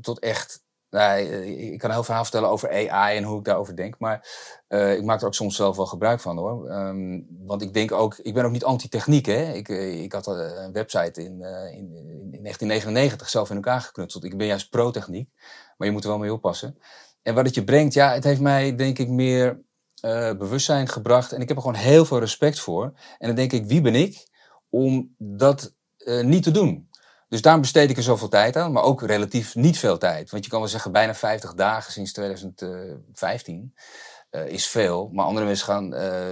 [0.00, 0.62] tot echt.
[0.90, 3.98] Nou, ik kan een heel verhaal vertellen over AI en hoe ik daarover denk.
[3.98, 4.28] Maar
[4.68, 6.68] eh, ik maak er ook soms zelf wel gebruik van hoor.
[6.68, 9.26] Ehm, want ik denk ook, ik ben ook niet anti-techniek.
[9.26, 9.52] Hè?
[9.52, 11.32] Ik, eh, ik had een website in,
[11.72, 11.96] in,
[12.32, 14.24] in 1999 zelf in elkaar geknutseld.
[14.24, 15.30] Ik ben juist pro-techniek,
[15.76, 16.78] maar je moet er wel mee oppassen.
[17.22, 19.60] En wat het je brengt, ja, het heeft mij denk ik meer
[20.38, 21.32] bewustzijn gebracht.
[21.32, 22.84] En ik heb er gewoon heel veel respect voor.
[23.18, 24.28] En dan denk ik, wie ben ik
[24.68, 25.74] om dat
[26.22, 26.89] niet te doen?
[27.30, 30.30] Dus daarom besteed ik er zoveel tijd aan, maar ook relatief niet veel tijd.
[30.30, 33.74] Want je kan wel zeggen, bijna 50 dagen sinds 2015
[34.30, 35.10] eh, is veel.
[35.12, 36.30] Maar andere mensen gaan eh,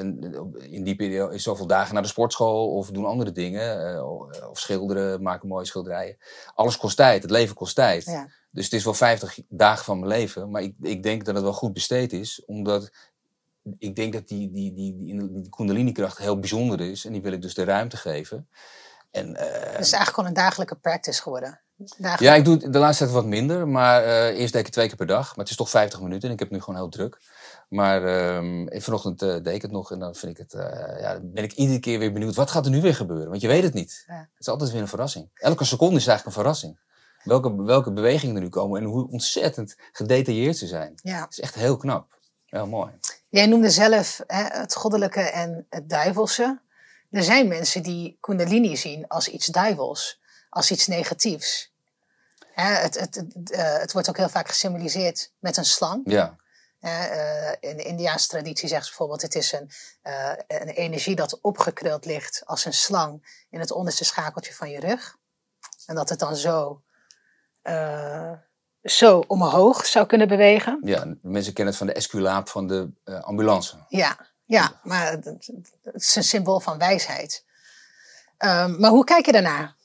[0.72, 3.94] in die periode zoveel dagen naar de sportschool of doen andere dingen.
[3.94, 6.16] eh, of schilderen, maken mooie schilderijen.
[6.54, 8.04] Alles kost tijd, het leven kost tijd.
[8.04, 8.28] Ja.
[8.50, 10.50] Dus het is wel 50 dagen van mijn leven.
[10.50, 12.90] Maar ik, ik denk dat het wel goed besteed is, omdat
[13.78, 17.04] ik denk dat die, die, die, die, die Kundalini-kracht heel bijzonder is.
[17.04, 18.48] En die wil ik dus de ruimte geven.
[19.10, 21.60] En, eh, Het is eigenlijk gewoon een dagelijke practice geworden.
[21.78, 22.20] Dagelijks.
[22.20, 23.68] ja, ik doe het de laatste tijd wat minder.
[23.68, 25.26] Maar eh, eerst deed ik het twee keer per dag.
[25.26, 27.18] Maar het is toch 50 minuten en ik heb nu gewoon heel druk.
[27.68, 31.12] Maar ehm, vanochtend eh, deed ik het nog en dan vind ik het, eh, ja,
[31.12, 32.34] dan ben ik iedere keer weer benieuwd.
[32.34, 33.28] Wat gaat er nu weer gebeuren?
[33.28, 34.04] Want je weet het niet.
[34.06, 34.14] Ja.
[34.14, 35.30] Het is altijd weer een verrassing.
[35.34, 36.78] Elke seconde is eigenlijk een verrassing.
[37.22, 40.92] Welke, welke bewegingen er nu komen en hoe ontzettend gedetailleerd ze zijn.
[41.02, 41.20] Ja.
[41.20, 42.18] Het is echt heel knap.
[42.46, 42.92] Heel mooi.
[43.28, 46.60] Jij noemde zelf hè, het goddelijke en het duivelse.
[47.10, 51.72] Er zijn mensen die Kundalini zien als iets duivels, als iets negatiefs.
[52.52, 56.00] Hè, het, het, het, eh, het wordt ook heel vaak gesymboliseerd met een slang.
[56.04, 56.36] Ja,
[56.78, 59.70] Hè, eh, in de Indiaanse traditie zegt ze bijvoorbeeld: het is een,
[60.02, 64.80] eh, een energie dat opgekruld ligt als een slang in het onderste schakeltje van je
[64.80, 65.16] rug.
[65.86, 66.82] En dat het dan zo,
[68.82, 70.80] zo omhoog zou kunnen bewegen.
[70.82, 72.90] ja, mensen kennen het van de esculaap van de
[73.22, 73.84] ambulance.
[73.88, 75.50] Ja, ja maar het,
[75.94, 77.44] is een symbool van wijsheid.
[78.38, 79.76] Ehm, maar hoe kijk je daarnaar?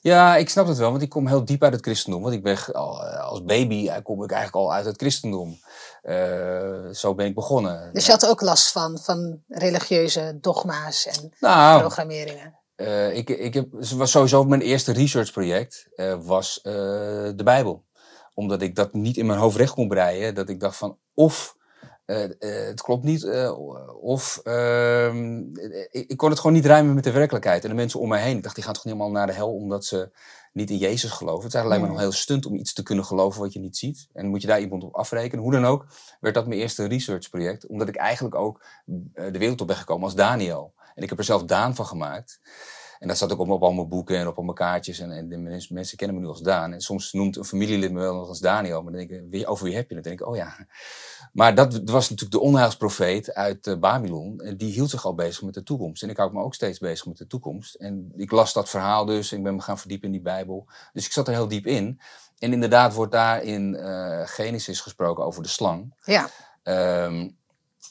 [0.00, 2.22] Ja, ik snap het wel, want ik kom heel diep uit het christendom.
[2.22, 5.58] Want ik ben eh, als baby eh, kom ik eigenlijk al uit het christendom.
[6.02, 7.90] Eh, zo ben ik begonnen.
[7.92, 12.58] Dus je had ook last van, van religieuze dogma's en nou, programmeringen.
[12.74, 17.84] eh, ik, ik heb, was sowieso mijn eerste researchproject eh, was de Bijbel.
[18.34, 20.34] Omdat ik dat niet in mijn hoofd recht kon breien.
[20.34, 21.56] Dat ik dacht van, of
[22.04, 23.58] eh, eh, het klopt niet, eh,
[24.00, 25.38] of ehm,
[25.90, 27.62] ik, ik kon het gewoon niet rijmen met de werkelijkheid.
[27.62, 29.32] En de mensen om mij heen, ik dacht, die gaan toch niet allemaal naar de
[29.32, 30.10] hel omdat ze
[30.52, 31.44] niet in Jezus geloven.
[31.44, 31.96] Het is eigenlijk lijkt me Nee.
[31.96, 34.08] nog heel stunt om iets te kunnen geloven wat je niet ziet.
[34.12, 35.44] En moet je daar iemand op afrekenen.
[35.44, 35.86] Hoe dan ook,
[36.20, 37.66] werd dat mijn eerste researchproject.
[37.66, 38.64] Omdat ik eigenlijk ook
[39.14, 40.74] de wereld op ben gekomen als Daniel.
[40.94, 42.40] En ik heb er zelf Daan van gemaakt.
[43.02, 44.98] En dat staat ook op, op al mijn boeken en op al mijn kaartjes.
[44.98, 46.72] En, en de mensen, mensen kennen me nu als Daan.
[46.72, 48.82] En soms noemt een familielid me wel nog als Daniel.
[48.82, 50.04] Maar dan denk ik, wie, over wie heb je het?
[50.04, 50.66] Dan denk ik, oh ja.
[51.32, 54.40] Maar dat was natuurlijk de onheilsprofeet uit uh, Babylon.
[54.40, 56.02] En die hield zich al bezig met de toekomst.
[56.02, 57.74] En ik hou me ook steeds bezig met de toekomst.
[57.74, 59.32] En ik las dat verhaal dus.
[59.32, 60.66] Ik ben me gaan verdiepen in die Bijbel.
[60.92, 62.00] Dus ik zat er heel diep in.
[62.38, 65.94] En inderdaad wordt daar in uh, Genesis gesproken over de slang.
[66.04, 66.28] Ja.
[67.04, 67.40] Um,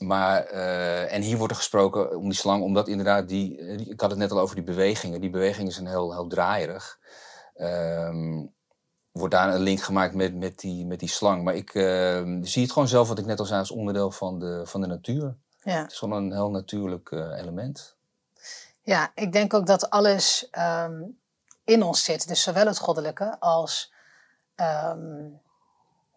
[0.02, 4.02] maar, uh, en hier wordt er gesproken om die slang, omdat inderdaad die, die, ik
[4.02, 5.22] had het net al over die bewegingen.
[5.22, 7.00] Die bewegingen zijn heel, heel draaierig.
[7.56, 8.54] Um,
[9.12, 11.44] wordt daar een link gemaakt met, met, die, met die slang.
[11.44, 14.40] Maar ik uh, zie het gewoon zelf, wat ik net al zei, als onderdeel van
[14.40, 15.38] de, van de natuur.
[15.64, 15.82] Ja.
[15.82, 17.96] Het is gewoon een heel natuurlijk uh, element.
[18.82, 21.20] Ja, ik denk ook dat alles um,
[21.64, 22.28] in ons zit.
[22.28, 23.94] Dus zowel het goddelijke als
[24.56, 25.42] um,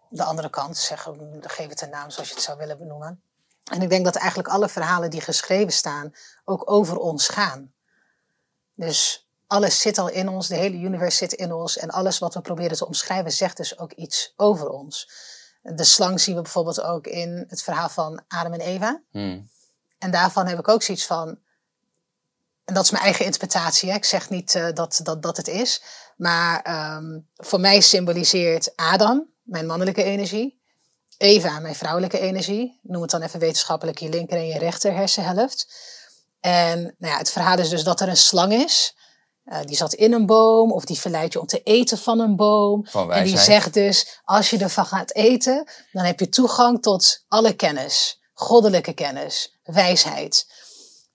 [0.09, 0.77] de andere kant.
[0.77, 3.23] Zeggen, geef het een naam zoals je het zou willen benoemen.
[3.65, 7.73] En ik denk dat eigenlijk alle verhalen die geschreven staan ook over ons gaan.
[8.75, 11.79] Dus alles zit al in ons, de hele universe zit in ons.
[11.79, 15.11] En alles wat we proberen te omschrijven zegt dus ook iets over ons.
[15.63, 19.03] De slang zien we bijvoorbeeld ook in het verhaal van Adam en Eva.
[19.11, 19.49] Hmm.
[19.99, 21.39] En daarvan heb ik ook zoiets van.
[22.65, 23.91] En dat is mijn eigen interpretatie.
[23.91, 23.97] Hè?
[23.97, 25.83] Ik zeg niet uh, dat, dat dat het is.
[26.17, 30.63] Maar um, voor mij symboliseert Adam mijn mannelijke energie.
[31.19, 32.79] Eva, mijn vrouwelijke energie.
[32.83, 35.67] Noem het dan even wetenschappelijk je linker en je rechter hersenhelft.
[36.41, 38.97] En nou ja, het verhaal is dus dat er een slang is.
[39.45, 42.37] Uh, die zat in een boom of die verleidt je om te eten van een
[42.37, 42.87] boom.
[42.87, 47.25] Van en die zegt dus, als je ervan gaat eten, dan heb je toegang tot
[47.29, 48.21] alle kennis.
[48.33, 50.47] Goddelijke kennis, wijsheid.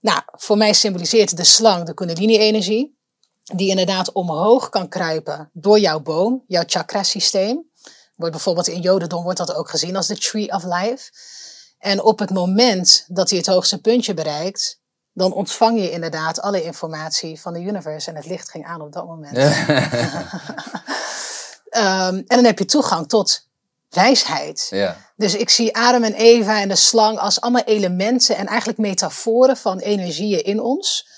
[0.00, 2.98] Nou, voor mij symboliseert de slang de kundalini-energie.
[3.42, 7.69] Die inderdaad omhoog kan kruipen door jouw boom, jouw chakrasysteem.
[8.20, 11.10] Wordt bijvoorbeeld in Jodendom wordt dat ook gezien als de Tree of Life.
[11.78, 14.80] En op het moment dat hij het hoogste puntje bereikt,
[15.12, 18.10] dan ontvang je inderdaad alle informatie van de universe.
[18.10, 19.36] En het licht ging aan op dat moment.
[19.36, 19.44] um,
[22.30, 23.48] en dan heb je toegang tot
[23.88, 24.66] wijsheid.
[24.70, 24.96] Ja.
[25.16, 29.56] Dus ik zie Adam en Eva en de slang als allemaal elementen en eigenlijk metaforen
[29.56, 31.08] van energieën in ons.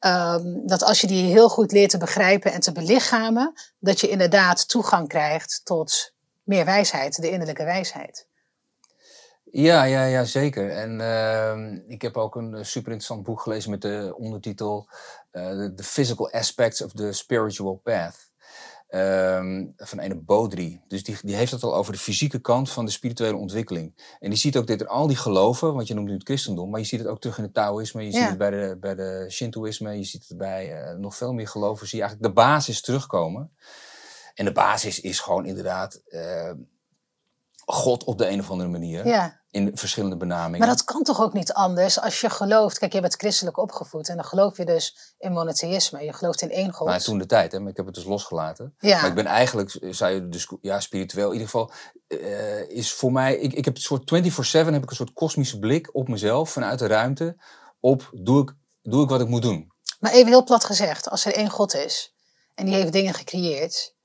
[0.00, 4.08] Um, dat als je die heel goed leert te begrijpen en te belichamen, dat je
[4.08, 6.12] inderdaad toegang krijgt tot
[6.50, 8.28] meer wijsheid, de innerlijke wijsheid.
[9.52, 10.70] Ja, ja, ja, zeker.
[10.70, 14.88] En uh, ik heb ook een super interessant boek gelezen met de ondertitel
[15.32, 18.28] uh, The Physical Aspects of the Spiritual Path.
[18.94, 20.80] Um, van een Bodri.
[20.88, 24.16] Dus die, die heeft het al over de fysieke kant van de spirituele ontwikkeling.
[24.20, 26.70] En die ziet ook dit in al die geloven, want je noemt nu het christendom,
[26.70, 28.18] maar je ziet het ook terug in het Taoïsme, je Ja.
[28.18, 31.48] ziet het bij de, bij de Shintoïsme, je ziet het bij uh, nog veel meer
[31.48, 33.52] geloven, zie je eigenlijk de basis terugkomen.
[34.40, 36.50] En de basis is gewoon inderdaad uh,
[37.64, 39.06] God op de een of andere manier.
[39.06, 39.40] Ja.
[39.50, 40.58] In verschillende benamingen.
[40.58, 42.78] Maar dat kan toch ook niet anders als je gelooft.
[42.78, 46.04] Kijk, je bent christelijk opgevoed en dan geloof je dus in monotheïsme.
[46.04, 46.86] Je gelooft in één God.
[46.86, 48.74] Nou, toen de tijd, hè, maar ik heb het dus losgelaten.
[48.78, 49.00] Ja.
[49.00, 51.26] Maar ik ben eigenlijk, zou je dus, ja, spiritueel.
[51.26, 51.72] In ieder geval
[52.08, 55.58] uh, is voor mij, ik, ik heb een soort 24-7 heb ik een soort kosmische
[55.58, 57.36] blik op mezelf vanuit de ruimte.
[57.80, 59.72] Op doe ik, doe ik wat ik moet doen.
[60.00, 62.14] Maar even heel plat gezegd, als er één God is
[62.54, 63.98] en die heeft dingen gecreëerd,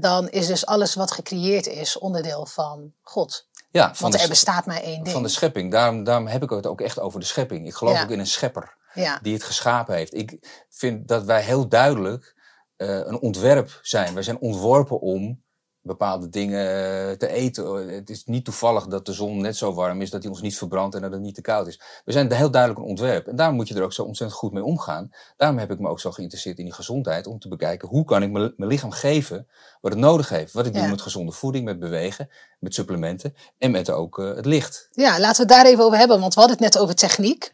[0.00, 3.48] dan is dus alles wat gecreëerd is onderdeel van God.
[3.70, 5.08] Ja, van Want de, er bestaat maar één ding.
[5.08, 5.70] Van de schepping.
[5.72, 7.66] Daarom, daarom heb ik het ook echt over de schepping.
[7.66, 8.02] Ik geloof Ja.
[8.02, 9.18] ook in een schepper Ja.
[9.22, 10.14] die het geschapen heeft.
[10.14, 12.34] Ik vind dat wij heel duidelijk
[12.76, 14.14] uh, een ontwerp zijn.
[14.14, 15.43] Wij zijn ontworpen om
[15.84, 17.88] bepaalde dingen eh, te eten.
[17.94, 20.58] Het is niet toevallig dat de zon net zo warm is dat hij ons niet
[20.58, 21.80] verbrandt en dat het niet te koud is.
[22.04, 23.26] We zijn heel duidelijk een ontwerp.
[23.26, 25.10] En daarom moet je er ook zo ontzettend goed mee omgaan.
[25.36, 27.26] Daarom heb ik me ook zo geïnteresseerd in die gezondheid.
[27.26, 29.46] Om te bekijken hoe kan ik mijn lichaam geven
[29.80, 30.52] wat het nodig heeft.
[30.52, 30.80] Wat ik Ja.
[30.80, 34.88] doe met gezonde voeding, met bewegen, met supplementen en met ook uh, het licht.
[34.92, 36.20] ja, laten we het daar even over hebben.
[36.20, 37.52] Want we hadden het net over techniek,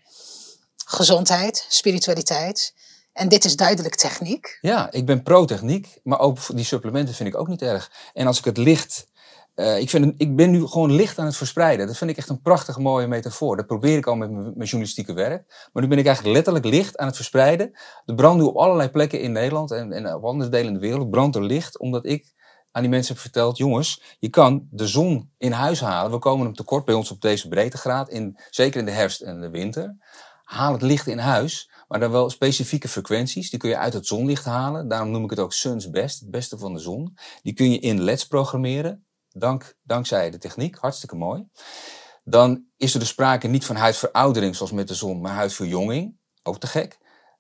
[0.87, 2.75] gezondheid, spiritualiteit.
[3.13, 4.59] En dit is duidelijk techniek.
[4.61, 7.93] Ja, ik ben pro-techniek, maar ook die supplementen vind ik ook niet erg.
[8.13, 9.09] En als ik het licht.
[9.55, 11.87] Uh, ik, vind, ik ben nu gewoon licht aan het verspreiden.
[11.87, 13.57] Dat vind ik echt een prachtig mooie metafoor.
[13.57, 15.69] Dat probeer ik al met mijn journalistieke werk.
[15.73, 17.71] Maar nu ben ik eigenlijk letterlijk licht aan het verspreiden.
[18.07, 20.81] Er brandt nu op allerlei plekken in Nederland en, en op andere delen in de
[20.81, 21.79] wereld brandt er licht.
[21.79, 22.33] Omdat ik
[22.73, 26.11] aan die mensen heb verteld, jongens, je kan de zon in huis halen.
[26.11, 29.41] We komen hem tekort bij ons op deze breedtegraad, in, zeker in de herfst en
[29.41, 29.97] de winter.
[30.45, 31.70] Haal het licht in huis.
[31.91, 34.89] Maar dan wel specifieke frequenties, die kun je uit het zonlicht halen.
[34.89, 37.17] Daarom noem ik het ook Sun's Best, het beste van de zon.
[37.43, 41.45] Die kun je in LEDs programmeren, dank, dankzij de techniek, hartstikke mooi.
[42.25, 46.59] Dan is er dus sprake niet van huidveroudering zoals met de zon, maar huidverjonging, ook
[46.59, 46.99] te gek.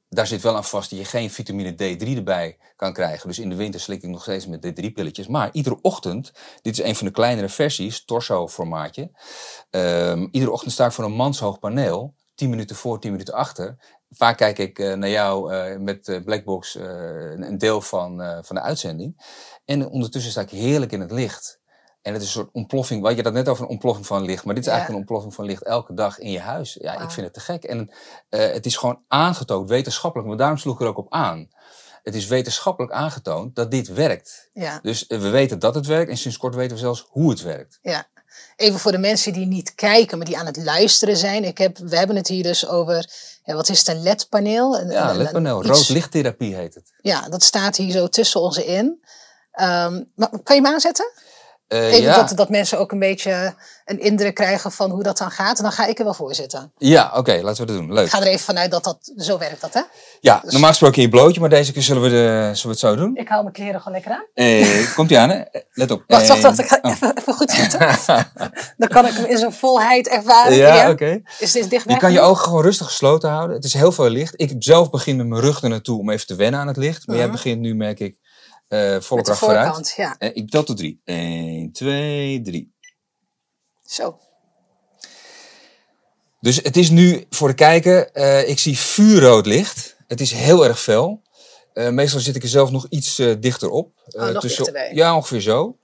[0.09, 3.29] Daar zit wel aan vast dat je geen vitamine D3 erbij kan krijgen.
[3.29, 5.29] Dus in de winter slik ik nog steeds met D3-pilletjes.
[5.29, 6.33] Maar iedere ochtend,
[6.63, 9.11] dit is een van de kleinere versies, torso-formaatje.
[9.71, 13.77] Um, iedere ochtend sta ik voor een manshoog paneel, 10 minuten voor, 10 minuten achter.
[14.11, 18.63] Vaak kijk ik eh, naar jou eh, met eh, Blackbox een deel van, van de
[18.63, 19.23] uitzending.
[19.65, 21.59] En ondertussen sta ik heerlijk in het licht.
[22.03, 23.03] En het is een soort ontploffing.
[23.03, 24.45] Wat je dat net over een ontploffing van licht.
[24.45, 24.77] Maar dit is Ja.
[24.77, 26.75] eigenlijk een ontploffing van licht elke dag in je huis.
[26.81, 27.65] Ja, ik vind het te gek.
[27.65, 27.91] En
[28.29, 30.29] het is gewoon aangetoond, wetenschappelijk.
[30.29, 31.49] Maar daarom sloeg ik er ook op aan.
[32.03, 34.51] Het is wetenschappelijk aangetoond dat dit werkt.
[34.53, 36.11] Ja, Dus we weten dat het werkt.
[36.11, 37.79] En sinds kort weten we zelfs hoe het werkt.
[37.83, 38.09] ja.
[38.57, 41.45] Even voor de mensen die niet kijken, maar die aan het luisteren zijn.
[41.45, 43.11] Ik heb, we hebben het hier dus over,
[43.45, 44.91] ja, wat is het, een LED-paneel?
[44.91, 45.63] Ja, een- ledpaneel.
[45.65, 46.93] Rood lichttherapie heet het.
[47.01, 49.05] Ja, dat staat hier zo tussen onze in.
[49.53, 51.13] Ehm, maar kan je hem aanzetten?
[51.71, 53.55] Eh, Even ja, dat, dat mensen ook een beetje
[53.85, 55.57] een indruk krijgen van hoe dat dan gaat.
[55.57, 56.73] En dan ga ik er wel voor zitten.
[56.79, 57.93] ja oké, laten we dat doen.
[57.93, 58.05] Leuk.
[58.05, 59.81] Ik ga er even vanuit dat dat zo werkt, dat hè?
[60.21, 62.79] Ja, normaal gesproken in je blootje, maar deze keer zullen we, de, zullen we het
[62.79, 63.17] zo doen.
[63.17, 64.25] Ik hou mijn kleren gewoon lekker aan.
[64.35, 65.41] Eh, komt ie aan, hè?
[65.73, 66.05] Let op.
[66.07, 66.59] Wacht, wacht, Eh, wacht.
[66.59, 66.91] Ik ga oh.
[66.91, 67.79] even, even goed zitten.
[68.77, 70.55] Dan kan ik hem in zijn volheid ervaren.
[70.57, 71.21] Ja, oké.
[71.39, 71.95] Is dit dichtbij?
[71.95, 73.57] Je kan je ogen gewoon rustig gesloten houden.
[73.57, 74.35] Het is heel veel licht.
[74.37, 77.07] Ik zelf begin met mijn rug er naartoe om even te wennen aan het licht.
[77.07, 77.35] Maar jij Mhm.
[77.35, 78.17] begint nu, merk ik,
[78.71, 79.93] eh volle kracht vooruit.
[79.97, 80.17] ja.
[80.19, 81.01] Eh, ik tel tot drie.
[81.05, 82.75] 1, 2, 3.
[83.87, 84.19] Zo.
[86.41, 89.97] Dus het is nu voor de kijker, eh, ik zie vuurrood licht.
[90.07, 91.23] Het is heel erg fel.
[91.75, 93.93] Meestal zit ik er zelf nog iets dichter op.
[94.07, 94.71] Oh, nog.
[94.93, 95.79] Ja, ongeveer zo.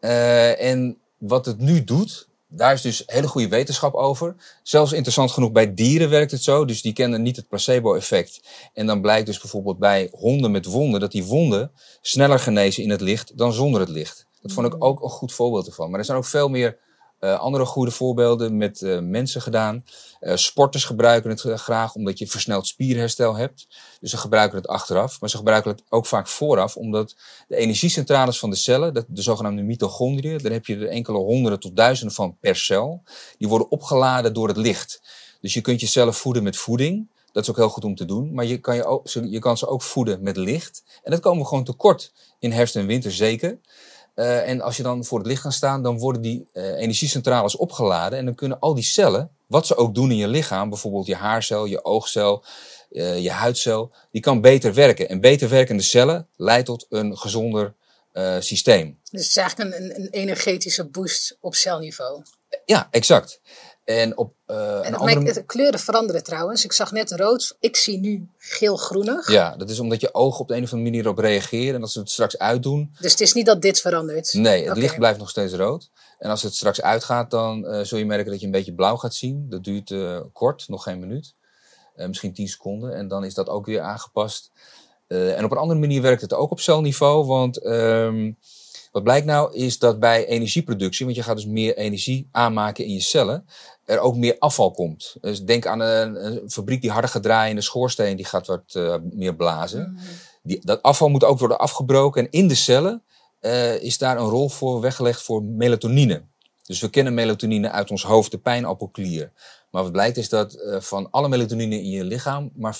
[0.00, 4.34] En wat het nu doet, daar is dus hele goede wetenschap over.
[4.62, 6.64] Zelfs interessant genoeg bij dieren werkt het zo.
[6.64, 8.40] Dus die kennen niet het placebo-effect.
[8.74, 12.90] En dan blijkt dus bijvoorbeeld bij honden met wonden dat die wonden sneller genezen in
[12.90, 14.26] het licht dan zonder het licht.
[14.42, 15.90] Dat vond ik ook een goed voorbeeld ervan.
[15.90, 16.78] Maar er zijn ook veel meer
[17.20, 19.84] eh, andere goede voorbeelden met eh, mensen gedaan.
[20.20, 23.66] Eh, sporters gebruiken het graag omdat je versneld spierherstel hebt.
[24.00, 25.20] Dus ze gebruiken het achteraf.
[25.20, 27.16] Maar ze gebruiken het ook vaak vooraf, omdat
[27.48, 31.60] de energiecentrales van de cellen, dat- de zogenaamde mitochondriën, daar heb je er enkele honderden
[31.60, 33.02] tot duizenden van per cel,
[33.38, 35.02] die worden opgeladen door het licht.
[35.40, 37.08] Dus je kunt je cellen voeden met voeding.
[37.32, 38.34] Dat is ook heel goed om te doen.
[38.34, 40.82] Maar je kan, je ook, je kan ze ook voeden met licht.
[41.02, 43.58] En dat komen we gewoon tekort in herfst en winter zeker.
[44.20, 47.56] Eh, en als je dan voor het licht gaat staan, dan worden die eh, energiecentrales
[47.56, 48.18] opgeladen.
[48.18, 51.14] En dan kunnen al die cellen, wat ze ook doen in je lichaam, bijvoorbeeld je
[51.14, 52.44] haarcel, je oogcel,
[52.90, 55.08] eh, je huidcel, die kan beter werken.
[55.08, 57.74] En beter werkende cellen leidt tot een gezonder
[58.40, 58.98] systeem.
[59.10, 62.22] Dus het is eigenlijk een, een energetische boost op celniveau.
[62.64, 63.40] Ja, exact.
[63.98, 65.20] En op eh, En andere...
[65.20, 66.64] maakt- de kleuren veranderen trouwens.
[66.64, 67.56] Ik zag net rood.
[67.60, 69.30] Ik zie nu geel-groenig.
[69.30, 71.74] Ja, dat is omdat je ogen op de een of andere manier op reageren.
[71.74, 74.32] En als ze het straks uitdoen, Dus het is niet dat dit verandert.
[74.32, 75.90] Nee, het licht blijft nog steeds rood.
[76.18, 78.96] En als het straks uitgaat, dan eh, zul je merken dat je een beetje blauw
[78.96, 79.46] gaat zien.
[79.48, 81.34] Dat duurt eh, kort, nog geen minuut.
[81.94, 82.94] Misschien 10 seconden.
[82.94, 84.50] En dan is dat ook weer aangepast.
[85.06, 87.26] En op een andere manier werkt het ook op celniveau.
[87.26, 88.32] Want ehm,
[88.90, 92.92] wat blijkt nou is dat bij energieproductie, want je gaat dus meer energie aanmaken in
[92.92, 93.46] je cellen,
[93.84, 95.16] er ook meer afval komt.
[95.20, 98.46] Dus denk aan een, een fabriek die harder gaat draaien en de schoorsteen die gaat
[98.46, 99.98] wat eh, meer blazen.
[100.42, 102.22] Die, dat afval moet ook worden afgebroken.
[102.22, 103.02] En in de cellen
[103.40, 106.22] eh, is daar een rol voor weggelegd voor melatonine.
[106.70, 109.32] Dus we kennen melatonine uit ons hoofd, de pijnappelklier.
[109.70, 112.78] Maar wat blijkt is dat eh, van alle melatonine in je lichaam maar 5%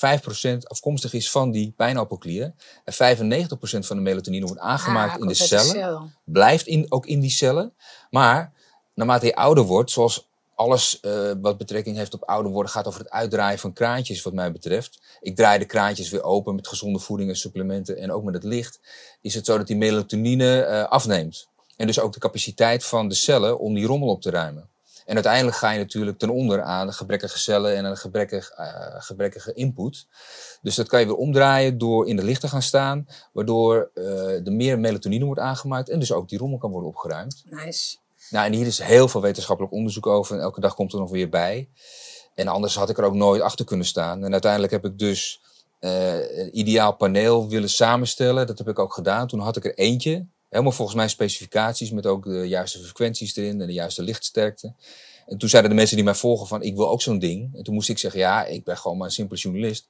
[0.62, 2.54] afkomstig is van die pijnappelklier.
[2.84, 6.10] En 95% van de melatonine wordt aangemaakt Ah, in de cellen cel.
[6.24, 7.72] blijft in, ook in die cellen.
[8.10, 8.52] Maar
[8.94, 13.00] naarmate je ouder wordt, zoals alles eh, wat betrekking heeft op ouder worden, gaat over
[13.00, 15.00] het uitdraaien van kraantjes, wat mij betreft.
[15.20, 18.44] Ik draai de kraantjes weer open met gezonde voeding en supplementen en ook met het
[18.44, 18.80] licht.
[19.20, 21.48] Is het zo dat die melatonine eh, afneemt.
[21.80, 24.68] En dus ook de capaciteit van de cellen om die rommel op te ruimen.
[25.06, 28.66] En uiteindelijk ga je natuurlijk ten onder aan de gebrekkige cellen en een gebrekkig, eh,
[28.98, 30.06] gebrekkige input.
[30.62, 34.46] Dus dat kan je weer omdraaien door in de licht te gaan staan, waardoor eh
[34.46, 37.44] er meer melatonine wordt aangemaakt en dus ook die rommel kan worden opgeruimd.
[37.50, 37.96] Nice.
[38.30, 41.10] Nou, en hier is heel veel wetenschappelijk onderzoek over en elke dag komt er nog
[41.10, 41.68] weer bij.
[42.34, 44.24] En anders had ik er ook nooit achter kunnen staan.
[44.24, 45.40] En uiteindelijk heb ik dus
[45.78, 48.46] eh, een ideaal paneel willen samenstellen.
[48.46, 49.26] Dat heb ik ook gedaan.
[49.26, 53.60] Toen had ik er eentje, helemaal volgens mijn specificaties, met ook de juiste frequenties erin
[53.60, 54.72] en de juiste lichtsterkte.
[55.26, 57.50] En toen zeiden de mensen die mij volgen van, ik wil ook zo'n ding.
[57.56, 59.86] En toen moest ik zeggen, ja, ik ben gewoon maar een simpele journalist.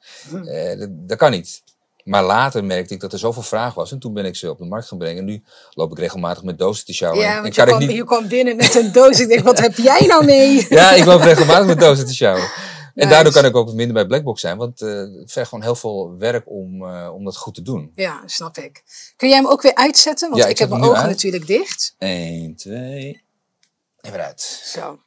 [0.46, 1.62] Eh, dat, dat kan niet.
[2.04, 3.92] Maar later merkte ik dat er zoveel vraag was.
[3.92, 5.18] En toen ben ik ze op de markt gaan brengen.
[5.18, 5.42] En nu
[5.74, 7.22] loop ik regelmatig met dozen te sjouwen.
[7.22, 9.20] Ja, En want kan je ik kwam, niet- je kwam binnen met een doos.
[9.20, 10.66] Ik denk, wat heb jij nou mee?
[10.68, 12.48] ja, ik loop regelmatig met dozen te sjouwen.
[12.94, 14.56] En daardoor kan ik ook minder bij Blackbox zijn.
[14.56, 14.88] Want eh,
[15.20, 17.92] het vergt gewoon heel veel werk om, eh, om dat goed te doen.
[17.94, 18.82] Ja, snap ik.
[19.16, 20.28] Kun jij hem ook weer uitzetten?
[20.30, 21.06] Want Ja, ik ik, heb mijn ogen uit.
[21.10, 21.94] natuurlijk dicht.
[21.98, 23.22] 1, 2.
[24.00, 24.40] En weer uit.
[24.64, 24.98] Zo.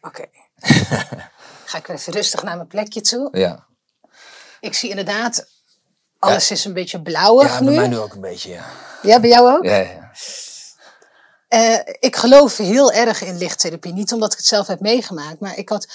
[0.00, 0.24] Oké.
[1.64, 3.28] Ga ik weer even rustig naar mijn plekje toe.
[3.32, 3.66] Ja.
[4.60, 5.46] Ik zie inderdaad,
[6.18, 7.66] alles is een beetje blauwig Ja, nu.
[7.66, 8.64] bij mij nu ook een beetje, ja.
[9.02, 9.64] Ja, bij jou ook?
[9.64, 10.10] Ja, ja.
[11.48, 13.92] Eh, ik geloof heel erg in lichttherapie.
[13.92, 15.86] Niet omdat ik het zelf heb meegemaakt, maar ik had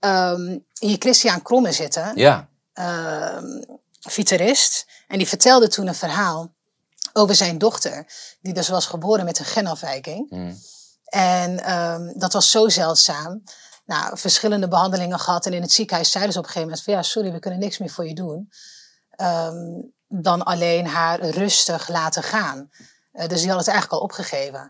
[0.00, 2.48] ehm, hier Christian Kromme zitten, Ja.
[2.72, 3.62] ehm
[4.08, 4.86] vitarist.
[5.08, 6.54] En die vertelde toen een verhaal
[7.12, 8.06] over zijn dochter,
[8.40, 10.30] die dus was geboren met een genafwijking.
[10.30, 10.58] Mm.
[11.04, 13.42] En ehm, dat was zo zeldzaam.
[13.86, 15.46] Nou, verschillende behandelingen gehad.
[15.46, 16.94] En in het ziekenhuis zeiden ze op een gegeven moment van...
[16.94, 18.50] ja, sorry, we kunnen niks meer voor je doen.
[19.10, 19.56] Ehm,
[20.08, 22.70] dan alleen haar rustig laten gaan.
[23.12, 24.60] Eh, dus die had het eigenlijk al opgegeven.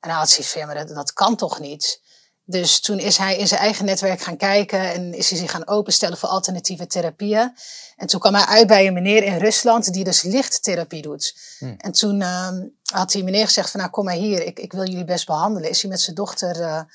[0.00, 2.00] En hij had zoiets van, ja, maar dat, dat kan toch niet?
[2.46, 4.92] Dus toen is hij in zijn eigen netwerk gaan kijken...
[4.92, 7.56] en is hij zich gaan openstellen voor alternatieve therapieën.
[7.96, 9.92] En toen kwam hij uit bij een meneer in Rusland...
[9.92, 11.36] die dus lichttherapie doet.
[11.58, 11.74] Hmm.
[11.78, 13.80] En toen ehm, had die meneer gezegd van...
[13.80, 15.70] nou, kom maar hier, ik, ik wil jullie best behandelen.
[15.70, 16.86] Is hij met zijn dochter...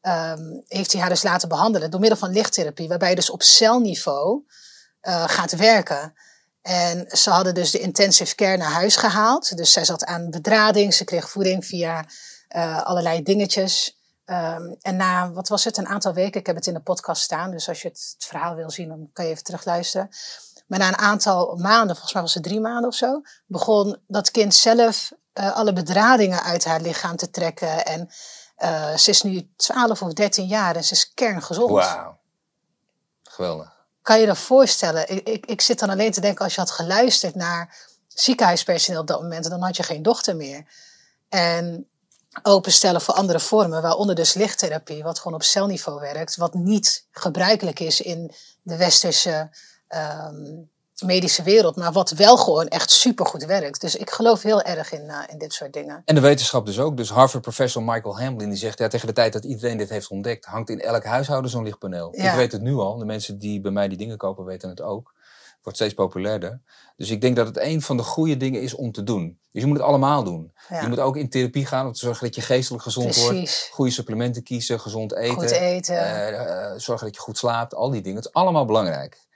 [0.00, 3.42] ehm, heeft hij haar dus laten behandelen door middel van lichttherapie, waarbij je dus op
[3.42, 4.42] celniveau
[5.00, 6.14] eh, gaat werken.
[6.62, 9.56] En ze hadden dus de intensive care naar huis gehaald.
[9.56, 12.04] Dus zij zat aan bedrading, ze kreeg voeding via
[12.48, 13.96] eh, allerlei dingetjes.
[14.24, 17.22] Ehm, en na, wat was het, een aantal weken, ik heb het in de podcast
[17.22, 20.08] staan, dus als je het, het verhaal wil zien, dan kan je even terugluisteren.
[20.66, 24.30] Maar na een aantal maanden, volgens mij was het drie maanden of zo, begon dat
[24.30, 27.86] kind zelf eh, alle bedradingen uit haar lichaam te trekken.
[27.86, 28.10] En
[28.56, 31.70] eh, ze is nu 12 of 13 jaar en ze is kerngezond.
[31.70, 32.18] Wauw.
[33.22, 33.72] Geweldig.
[34.02, 35.10] Kan je je dat voorstellen?
[35.10, 37.76] Ik, ik, ik zit dan alleen te denken, als je had geluisterd naar
[38.08, 40.64] ziekenhuispersoneel op dat moment, dan had je geen dochter meer.
[41.28, 41.88] En
[42.42, 47.80] openstellen voor andere vormen, waaronder dus lichttherapie, wat gewoon op celniveau werkt, wat niet gebruikelijk
[47.80, 48.32] is in
[48.62, 49.50] de westerse
[49.88, 50.62] ehm,
[51.02, 53.80] medische wereld, maar wat wel gewoon echt supergoed werkt.
[53.80, 56.02] Dus ik geloof heel erg in, eh, in dit soort dingen.
[56.04, 56.96] En de wetenschap dus ook.
[56.96, 58.78] Dus Harvard-professor Michael Hamblin die zegt...
[58.78, 60.44] Ja, tegen de tijd dat iedereen dit heeft ontdekt...
[60.44, 62.16] hangt in elk huishouden zo'n lichtpaneel.
[62.16, 62.30] Ja.
[62.30, 62.98] Ik weet het nu al.
[62.98, 65.13] De mensen die bij mij die dingen kopen weten het ook.
[65.64, 66.60] Wordt steeds populairder.
[66.96, 69.38] Dus ik denk dat het een van de goede dingen is om te doen.
[69.52, 70.52] Dus je moet het allemaal doen.
[70.68, 70.80] Ja.
[70.80, 73.68] Je moet ook in therapie gaan om te zorgen dat je geestelijk gezond wordt.
[73.72, 75.34] Goede supplementen kiezen, gezond eten.
[75.34, 75.96] Goed eten.
[75.96, 77.74] eh, eh, zorgen dat je goed slaapt.
[77.74, 78.16] Al die dingen.
[78.16, 79.26] Het is allemaal belangrijk.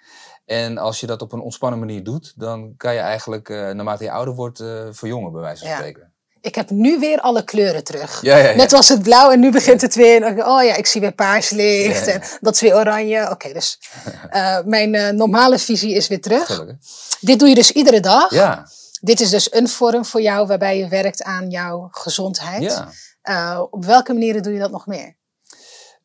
[0.45, 2.33] En als je dat op een ontspannen manier doet...
[2.37, 4.59] dan kan je eigenlijk, eh, naarmate je ouder wordt...
[4.91, 5.76] verjongen, bij wijze van Ja.
[5.76, 6.12] spreken.
[6.49, 8.22] Ik heb nu weer alle kleuren terug.
[8.22, 8.57] Ja, ja, ja.
[8.57, 10.22] Net was het blauw en nu begint het weer.
[10.22, 12.20] En oh ja, ik zie weer paarslicht Ja, ja.
[12.20, 13.30] en dat is weer oranje.
[13.30, 13.78] Oké, dus
[14.30, 16.46] eh, mijn eh, normale visie is weer terug.
[16.46, 16.76] Gelukkig.
[17.20, 18.30] Dit doe je dus iedere dag.
[18.30, 18.66] Ja,
[19.01, 22.82] Dit is dus een vorm voor jou waarbij je werkt aan jouw gezondheid.
[23.22, 25.16] Eh, op welke manieren doe je dat nog meer?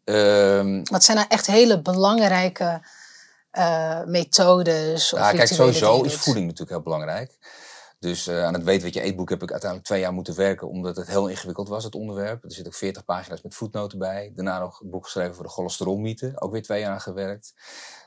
[0.03, 2.81] Ehm, Wat zijn nou echt hele belangrijke
[4.05, 5.13] methodes?
[5.13, 7.31] Of ja, kijk, sowieso is voeding natuurlijk heel belangrijk.
[8.03, 10.69] Dus eh, aan het weten wat je eetboek heb ik uiteindelijk twee jaar moeten werken,
[10.69, 12.43] omdat het heel ingewikkeld was, het onderwerp.
[12.43, 14.31] Er zitten ook 40 pagina's met voetnoten bij.
[14.35, 17.53] Daarna nog een boek geschreven voor de cholesterolmythe, ook weer twee jaar aan gewerkt.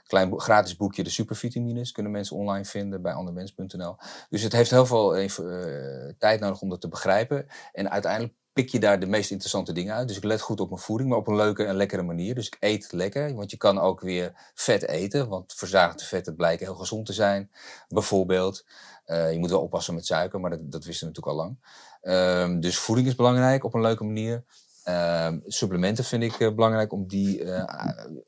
[0.07, 3.97] Klein gratis boekje, de supervitamines, kunnen mensen online vinden bij andermens.nl.
[4.29, 7.47] Dus het heeft heel veel even, eh, tijd nodig om dat te begrijpen.
[7.73, 10.09] En uiteindelijk pik je daar de meest interessante dingen uit.
[10.09, 12.35] Dus ik let goed op mijn voeding, maar op een leuke en lekkere manier.
[12.35, 15.29] Dus ik eet lekker, want je kan ook weer vet eten.
[15.29, 17.51] Want verzadigde vetten blijken heel gezond te zijn,
[17.89, 18.65] bijvoorbeeld.
[19.07, 21.59] Eh, je moet wel oppassen met suiker, maar dat, dat wisten we natuurlijk al lang.
[22.01, 24.45] Ehm, dus voeding is belangrijk op een leuke manier.
[24.85, 27.65] Ehm, supplementen vind ik eh, belangrijk om die eh,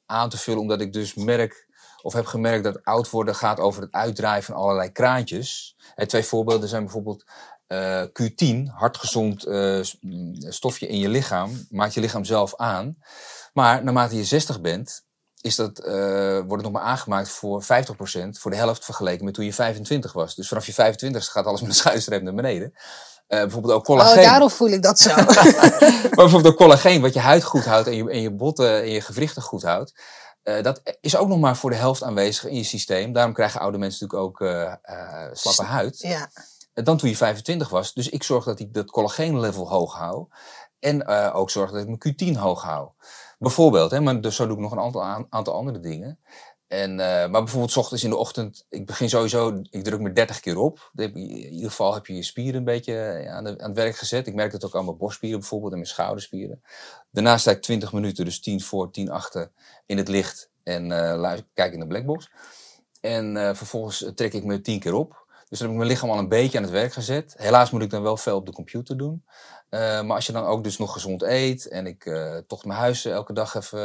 [0.07, 1.67] aan te vullen, omdat ik dus merk
[2.03, 5.77] of heb gemerkt dat oud worden gaat over het uitdraaien van allerlei kraantjes.
[6.07, 7.25] Twee voorbeelden zijn bijvoorbeeld
[7.67, 12.99] eh, Q10, hartgezond eh, s- mm, stofje in je lichaam, maakt je lichaam zelf aan.
[13.53, 15.07] Maar naarmate je 60 bent,
[15.41, 15.93] is dat, eh,
[16.33, 20.13] wordt het nog maar aangemaakt voor 50%, voor de helft vergeleken met toen je 25
[20.13, 20.35] was.
[20.35, 22.73] Dus vanaf je 25 gaat alles met een schuinstreep naar beneden.
[23.27, 24.19] Eh, bijvoorbeeld ook collageen.
[24.19, 25.15] Oh, daarom voel ik dat zo.
[25.17, 28.91] Maar bijvoorbeeld ook collageen, wat je huid goed houdt en je, en je botten en
[28.91, 29.93] je gewrichten goed houdt.
[30.43, 33.13] eh, dat is ook nog maar voor de helft aanwezig in je systeem.
[33.13, 34.49] Daarom krijgen oude mensen natuurlijk ook
[35.37, 35.99] slappe huid.
[35.99, 36.31] ja.
[36.75, 37.93] Dan toen je 25 was.
[37.95, 40.27] Dus ik zorg dat ik dat collageenlevel hoog hou.
[40.79, 42.89] En ook zorg dat ik mijn Q10 hoog hou.
[43.39, 46.19] Bijvoorbeeld, hè, maar dus zo doe ik nog een aantal, aan- aantal andere dingen.
[46.67, 50.13] En, eh, maar bijvoorbeeld 's ochtends in de ochtend, ik begin sowieso, ik druk me
[50.13, 50.91] 30 keer op.
[50.95, 54.27] In ieder geval heb je je spieren een beetje eh, aan, aan het werk gezet.
[54.27, 56.63] Ik merk dat ook aan mijn borstspieren bijvoorbeeld en mijn schouderspieren.
[57.11, 59.51] Daarna sta ik 20 minuten, dus 10 voor, 10 achter
[59.87, 62.31] in het licht en eh, kijk in de blackbox.
[63.01, 65.27] En vervolgens trek ik me 10 keer op.
[65.49, 67.35] Dus dan heb ik mijn lichaam al een beetje aan het werk gezet.
[67.37, 69.25] Helaas moet ik dan wel veel op de computer doen.
[69.69, 72.79] Eh, maar als je dan ook dus nog gezond eet en ik eh toch mijn
[72.79, 73.79] huis elke dag even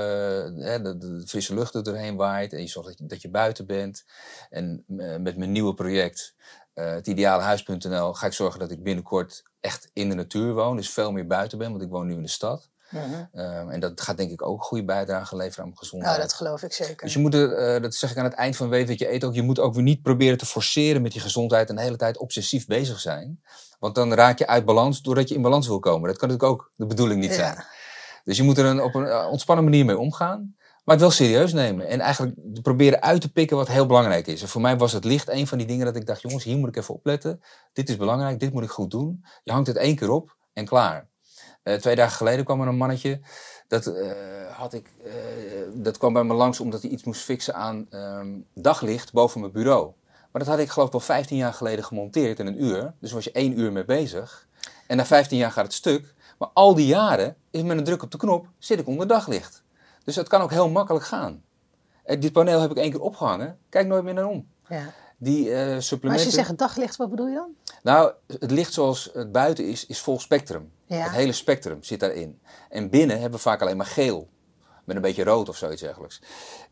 [0.62, 3.66] eh, de, frisse lucht er doorheen waait en je zorgt dat je, dat je buiten
[3.66, 4.06] bent.
[4.50, 4.84] En
[5.22, 6.36] met mijn nieuwe project,
[6.74, 10.76] het idealehuis.nl, ga ik zorgen dat ik binnenkort echt in de natuur woon.
[10.76, 12.70] Dus veel meer buiten ben, want ik woon nu in de stad.
[12.94, 13.24] Mhm.
[13.32, 16.16] Eh, en dat gaat denk ik ook een goede bijdrage leveren aan mijn gezondheid.
[16.16, 17.04] Nou, dat geloof ik zeker.
[17.04, 19.14] Dus je moet, er, eh, dat zeg ik aan het eind van weet wat je
[19.14, 21.82] eet ook, je moet ook weer niet proberen te forceren met je gezondheid en de
[21.82, 23.42] hele tijd obsessief bezig zijn.
[23.80, 26.08] Want dan raak je uit balans doordat je in balans wil komen.
[26.10, 27.36] Dat kan natuurlijk ook de bedoeling niet Ja.
[27.36, 27.66] zijn.
[28.24, 30.56] Dus je moet er een, op een eh, ontspannen manier mee omgaan.
[30.84, 31.88] Maar het wel serieus nemen.
[31.88, 34.42] En eigenlijk proberen uit te pikken wat heel belangrijk is.
[34.42, 36.58] En voor mij was het licht een van die dingen dat ik dacht, jongens, hier
[36.58, 37.42] moet ik even opletten.
[37.74, 39.26] Dit is belangrijk, dit moet ik goed doen.
[39.44, 41.08] Je hangt het één keer op en klaar.
[41.64, 43.20] Eh, twee dagen geleden kwam er een mannetje.
[43.68, 44.12] Dat, eh,
[44.52, 45.14] had ik, eh,
[45.74, 49.52] dat kwam bij me langs omdat hij iets moest fixen aan ehm, daglicht boven mijn
[49.52, 49.92] bureau.
[50.32, 52.94] Maar dat had ik geloof ik al 15 jaar geleden gemonteerd in een uur.
[53.00, 54.48] Dus was je één uur mee bezig.
[54.88, 56.14] En na 15 jaar gaat het stuk.
[56.38, 59.64] Maar al die jaren is met een druk op de knop zit ik onder daglicht.
[60.04, 61.44] Dus dat kan ook heel makkelijk gaan.
[62.04, 63.58] Dit paneel heb ik één keer opgehangen.
[63.70, 64.48] Kijk nooit meer naar om.
[64.68, 64.94] Ja.
[65.18, 66.00] Die uh, supplementen...
[66.02, 67.50] Maar als je zegt daglicht, wat bedoel je dan?
[67.84, 70.72] Nou, het licht zoals het buiten is, is vol spectrum.
[70.86, 70.98] Ja.
[70.98, 72.40] Het hele spectrum zit daarin.
[72.70, 74.28] En binnen hebben we vaak alleen maar geel.
[74.84, 76.22] Met een beetje rood of zoiets dergelijks.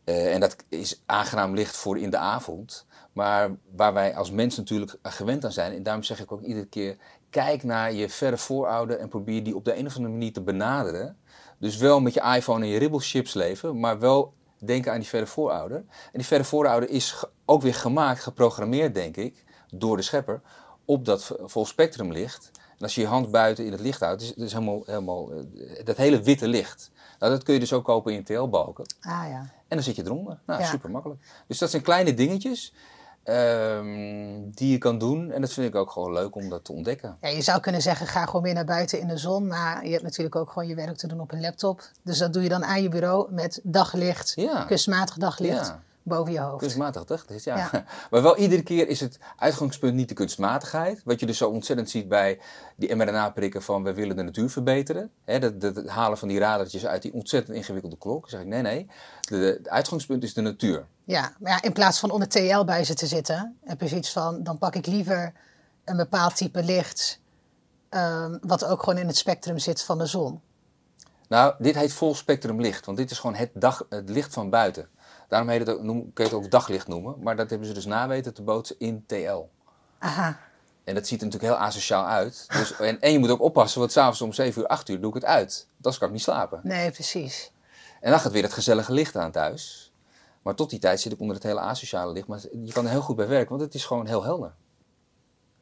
[0.04, 2.86] Uh, en dat is aangenaam licht voor in de avond.
[3.12, 5.72] Maar waar wij als mens natuurlijk gewend aan zijn.
[5.72, 6.96] En daarom zeg ik ook iedere keer:
[7.30, 10.40] kijk naar je verre voorouder en probeer die op de een of andere manier te
[10.40, 11.16] benaderen.
[11.58, 14.34] Dus wel met je iPhone en je ribbelchips leven, maar wel
[14.64, 15.76] denken aan die verre voorouder.
[15.76, 19.44] En die verre voorouder is ook weer gemaakt, geprogrammeerd, denk ik,
[19.74, 20.40] door de schepper,
[20.84, 22.50] op dat vol spectrum licht.
[22.54, 25.30] En als je je hand buiten in het licht houdt, is het is helemaal, helemaal
[25.84, 26.90] dat hele witte licht.
[27.18, 28.84] Nou, dat kun je dus ook kopen in TL-balken.
[29.00, 29.38] Ah ja.
[29.68, 30.38] En dan zit je eronder.
[30.46, 30.66] Nou, Ja.
[30.66, 31.20] super makkelijk.
[31.46, 32.72] Dus dat zijn kleine dingetjes
[33.24, 35.30] ehm, die je kan doen.
[35.30, 37.16] En dat vind ik ook gewoon leuk om dat te ontdekken.
[37.20, 39.46] Ja, je zou kunnen zeggen, ga gewoon meer naar buiten in de zon.
[39.46, 41.82] Maar je hebt natuurlijk ook gewoon je werk te doen op een laptop.
[42.02, 44.64] Dus dat doe je dan aan je bureau met daglicht, Ja.
[44.64, 45.80] kunstmatig daglicht, Ja.
[46.02, 46.58] Boven je hoofd.
[46.58, 47.24] Kunstmatig, toch?
[47.28, 47.56] Is- ja.
[47.56, 47.84] Ja.
[48.10, 51.00] Maar wel iedere keer is het uitgangspunt niet de kunstmatigheid.
[51.04, 52.40] Wat je dus zo ontzettend ziet bij
[52.76, 55.10] die mRNA-prikken van we willen de natuur verbeteren.
[55.24, 58.20] Hè, dat, dat, het halen van die radertjes uit die ontzettend ingewikkelde klok.
[58.20, 58.86] Dan zeg ik nee, nee.
[59.20, 60.86] Het uitgangspunt is de natuur.
[61.04, 64.58] Ja, maar ja, in plaats van onder TL-buizen te zitten, heb je zoiets van, dan
[64.58, 65.32] pak ik liever
[65.84, 67.20] een bepaald type licht,
[67.88, 70.40] ehm, wat ook gewoon in het spectrum zit van de zon.
[71.28, 74.50] Nou, dit heet vol spectrum licht, want dit is gewoon het, dag, het licht van
[74.50, 74.88] buiten.
[75.32, 77.74] Daarom heet het ook, noem, kun je het ook daglicht noemen, maar dat hebben ze
[77.74, 79.48] dus na weten te bootsen in TL.
[79.98, 80.40] Aha,
[80.84, 82.44] En dat ziet er natuurlijk heel asociaal uit.
[82.48, 85.08] Dus, en, en je moet ook oppassen, want s'avonds om 7 uur, 8 uur doe
[85.08, 85.68] ik het uit.
[85.76, 86.60] Anders kan ik niet slapen.
[86.62, 87.52] nee, precies.
[88.00, 89.92] En dan gaat weer het gezellige licht aan thuis.
[90.42, 92.26] Maar tot die tijd zit ik onder het hele asociale licht.
[92.26, 94.54] Maar je kan er heel goed bij werken, want het is gewoon heel helder.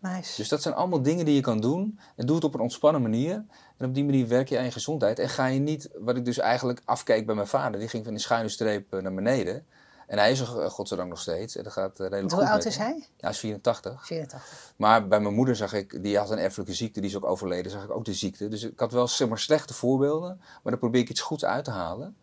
[0.01, 0.37] Nice.
[0.37, 1.99] Dus dat zijn allemaal dingen die je kan doen.
[2.17, 3.45] En doe het op een ontspannen manier.
[3.77, 5.19] En op die manier werk je aan je gezondheid.
[5.19, 7.81] En ga je niet, wat ik dus eigenlijk afkeek bij mijn vader.
[7.81, 9.67] Die ging van die schuine streep eh, naar beneden.
[10.07, 11.57] En hij is er eh, godzijdank nog steeds.
[11.57, 13.07] En dat gaat eh, redelijk Hoe goed oud is hij?
[13.17, 14.07] Hij is 84.
[14.07, 14.73] 84.
[14.77, 17.73] Maar bij mijn moeder zag ik, die had een erfelijke ziekte, die is ook overleden,
[17.73, 18.49] zag ik ook de ziekte.
[18.49, 21.65] Dus ik had wel zeg maar, slechte voorbeelden, maar dan probeer ik iets goeds uit
[21.65, 22.17] te halen.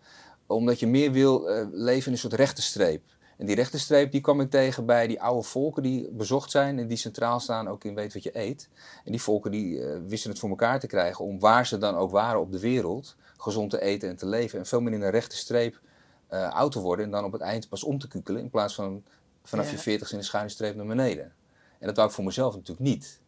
[0.45, 3.01] Omdat je meer wil leven in een soort rechte streep.
[3.37, 6.79] En die rechte streep die kwam ik tegen bij die oude volken die bezocht zijn
[6.79, 8.69] en die centraal staan ook in weet wat je eet.
[9.03, 11.95] En die volken die eh, wisten het voor elkaar te krijgen om waar ze dan
[11.95, 14.59] ook waren op de wereld, gezond te eten en te leven.
[14.59, 15.79] En veel meer in een rechte streep
[16.27, 18.75] eh, oud te worden en dan op het eind pas om te kukelen in plaats
[18.75, 19.03] van
[19.43, 19.71] vanaf Ja.
[19.71, 21.33] je 40 in een schuine streep naar beneden.
[21.79, 23.19] En dat wou ik voor mezelf natuurlijk niet.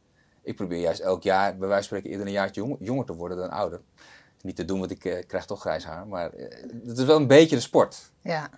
[0.41, 3.14] Ik probeer juist elk jaar, bij wijze van spreken, eerder een jaartje jonger, jonger te
[3.14, 3.82] worden dan ouder.
[4.41, 6.07] Niet te doen, want ik eh, krijg toch grijs haar.
[6.07, 8.12] Maar eh, het is wel een beetje de sport.
[8.22, 8.49] Ja,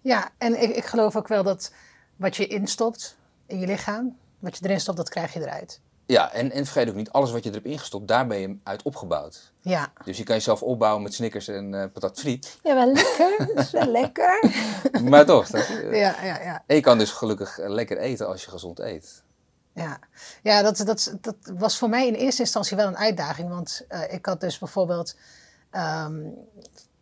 [0.00, 1.72] ja en ik, ik geloof ook wel dat
[2.16, 5.80] wat je instopt in je lichaam, wat je erin stopt, dat krijg je eruit.
[6.06, 8.82] Ja, en, en vergeet ook niet, alles wat je erop ingestopt, daar ben je uit
[8.82, 9.52] opgebouwd.
[9.60, 9.92] Ja.
[10.04, 12.58] Dus je kan jezelf opbouwen met snickers en eh patat friet.
[12.62, 13.46] Ja, wel lekker.
[13.54, 14.50] Dat is wel lekker.
[15.02, 15.88] maar toch, je?
[15.92, 16.62] Ja, ja, ja.
[16.66, 19.22] En je kan dus gelukkig eh, lekker eten als je gezond eet.
[19.72, 19.98] Ja,
[20.42, 23.48] ja dat, dat, dat was voor mij in eerste instantie wel een uitdaging.
[23.48, 25.16] Want eh, ik had dus bijvoorbeeld,
[25.70, 26.20] ehm,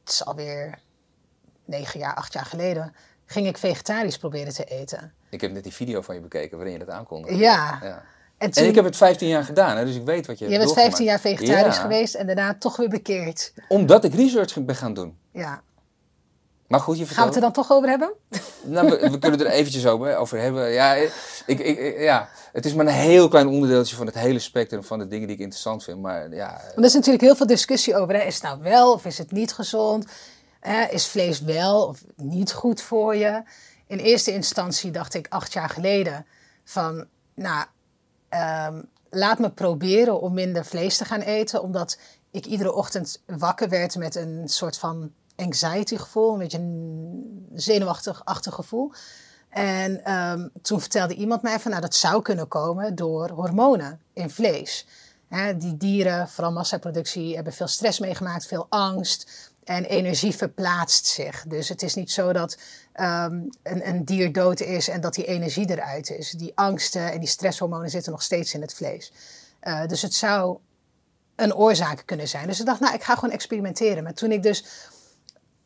[0.01, 0.78] het is alweer
[1.67, 2.95] negen jaar, acht jaar geleden,
[3.27, 5.12] ging ik vegetarisch proberen te eten.
[5.31, 7.37] Ik heb net die video van je bekeken waarin je dat aankondigde.
[7.39, 7.79] Ja.
[7.83, 8.03] ja.
[8.39, 10.49] En, toen, En ik heb het 15 jaar gedaan, hè, dus ik weet wat je
[10.49, 13.53] je bent 15 jaar vegetarisch Ja, geweest en daarna toch weer bekeerd.
[13.69, 15.19] Omdat ik research ben gaan doen.
[15.33, 15.62] Ja.
[16.67, 17.55] Maar goed, je Gaan we het er vertelt.
[17.55, 18.12] dan toch over hebben?
[18.62, 20.71] Nou, we, we kunnen er eventjes over, over hebben.
[20.73, 21.12] Ja, ik,
[21.47, 24.99] ik, ik- ja, het is maar een heel klein onderdeeltje van het hele spectrum van
[24.99, 26.01] de dingen die ik interessant vind.
[26.01, 28.14] Maar ja, Want er is natuurlijk heel veel discussie over.
[28.14, 28.21] Hè.
[28.21, 30.07] Is het nou wel of is het niet gezond?
[30.91, 33.43] Is vlees wel of niet goed voor je?
[33.87, 36.27] In eerste instantie dacht ik acht jaar geleden
[36.64, 37.67] van, nou,
[38.29, 41.62] ehm, laat me proberen om minder vlees te gaan eten.
[41.62, 41.99] Omdat
[42.31, 46.33] ik iedere ochtend wakker werd met een soort van anxiety gevoel.
[46.33, 48.93] Een beetje een zenuwachtig gevoel.
[49.49, 54.31] En ehm, toen vertelde iemand mij van, nou, dat zou kunnen komen door hormonen in
[54.31, 54.87] vlees.
[55.57, 59.53] Die dieren, vooral massaproductie, hebben veel stress meegemaakt, veel angst.
[59.67, 61.45] En energie verplaatst zich.
[61.49, 62.59] Dus het is niet zo dat
[62.93, 66.31] ehm, een, een dier dood is en dat die energie eruit is.
[66.31, 69.12] Die angsten en die stresshormonen zitten nog steeds in het vlees.
[69.61, 70.59] Eh, dus het zou
[71.37, 72.47] een oorzaak kunnen zijn.
[72.47, 74.03] Dus ik dacht, nou, ik ga gewoon experimenteren.
[74.03, 74.64] Maar toen ik dus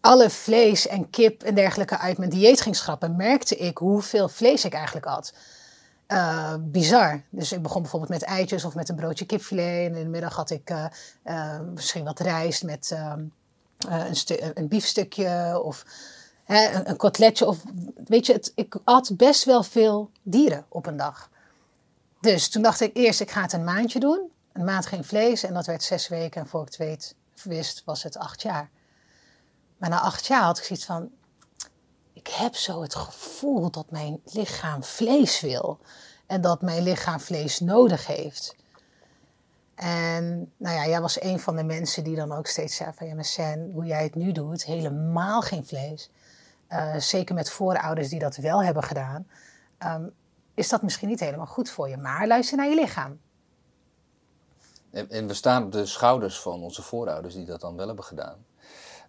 [0.00, 4.64] alle vlees en kip en dergelijke uit mijn dieet ging schrappen, merkte ik hoeveel vlees
[4.64, 5.32] ik eigenlijk had.
[6.08, 7.22] Uh, bizar.
[7.30, 9.86] Dus ik begon bijvoorbeeld met eitjes of met een broodje kipfilet.
[9.86, 13.22] En in de middag had ik uh, misschien wat rijst met ehm,
[13.88, 14.16] een,
[14.54, 15.84] een biefstukje of
[16.44, 17.46] hè, een, een, kotletje.
[17.46, 17.62] Of,
[18.04, 21.30] weet je, het, ik at best wel veel dieren op een dag.
[22.20, 24.30] Dus toen dacht ik eerst, ik ga het een maandje doen.
[24.52, 26.40] Een maand geen vlees en dat werd zes weken.
[26.40, 28.70] En voor ik het weet, wist, was het acht jaar.
[29.76, 31.10] Maar na acht jaar had ik zoiets van,
[32.12, 35.78] ik heb zo het gevoel dat mijn lichaam vlees wil.
[36.26, 38.56] En dat mijn lichaam vlees nodig heeft.
[39.80, 43.06] En nou ja, jij was een van de mensen die dan ook steeds zei van...
[43.06, 46.10] Ja, maar Sen, hoe jij het nu doet, helemaal geen vlees.
[46.68, 49.26] Uh, zeker met voorouders die dat wel hebben gedaan.
[49.86, 50.12] Um,
[50.54, 51.96] is dat misschien niet helemaal goed voor je.
[51.96, 53.20] Maar luister naar je lichaam.
[54.90, 58.04] En, en we staan op de schouders van onze voorouders die dat dan wel hebben
[58.04, 58.44] gedaan.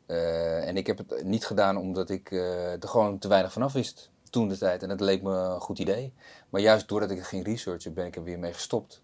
[0.08, 3.74] Uh, en ik heb het niet gedaan omdat ik uh, er gewoon te weinig vanaf
[3.74, 4.84] wist toen de tijd.
[4.84, 6.14] En het leek me een goed idee.
[6.50, 9.02] Maar juist doordat ik ging researchen, ben ik er weer mee gestopt.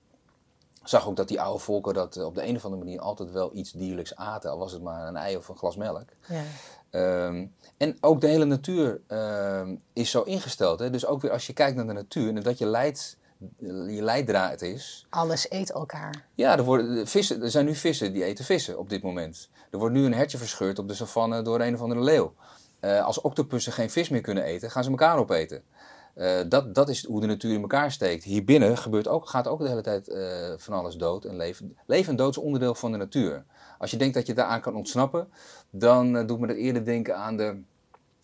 [0.89, 3.31] Zag ook dat die oude volken dat eh, op de een of andere manier altijd
[3.31, 4.51] wel iets dierlijks aten.
[4.51, 6.09] Al was het maar een ei of een glas melk.
[6.27, 6.43] Ja.
[7.25, 10.79] Um, en ook de hele natuur uh, is zo ingesteld.
[10.79, 10.89] Hè?
[10.89, 13.17] Dus ook weer als je kijkt naar de natuur en dat je leidt
[13.87, 15.05] je leidraad is.
[15.09, 16.25] Alles eet elkaar.
[16.35, 19.49] Ja, er, worden, vissen, er zijn nu vissen die eten vissen op dit moment.
[19.71, 22.33] Er wordt nu een hertje verscheurd op de savanne door een of andere leeuw.
[22.81, 25.63] Uh, als octopussen geen vis meer kunnen eten, gaan ze elkaar opeten.
[26.17, 28.23] Uh, dat, dat is hoe de natuur in elkaar steekt.
[28.23, 31.77] Hier binnen gebeurt ook, gaat ook de hele tijd uh, van alles dood en leven.
[31.85, 33.45] Leven en dood is onderdeel van de natuur.
[33.77, 35.27] Als je denkt dat je daaraan kan ontsnappen,
[35.69, 37.61] dan doet me dat eerder denken aan de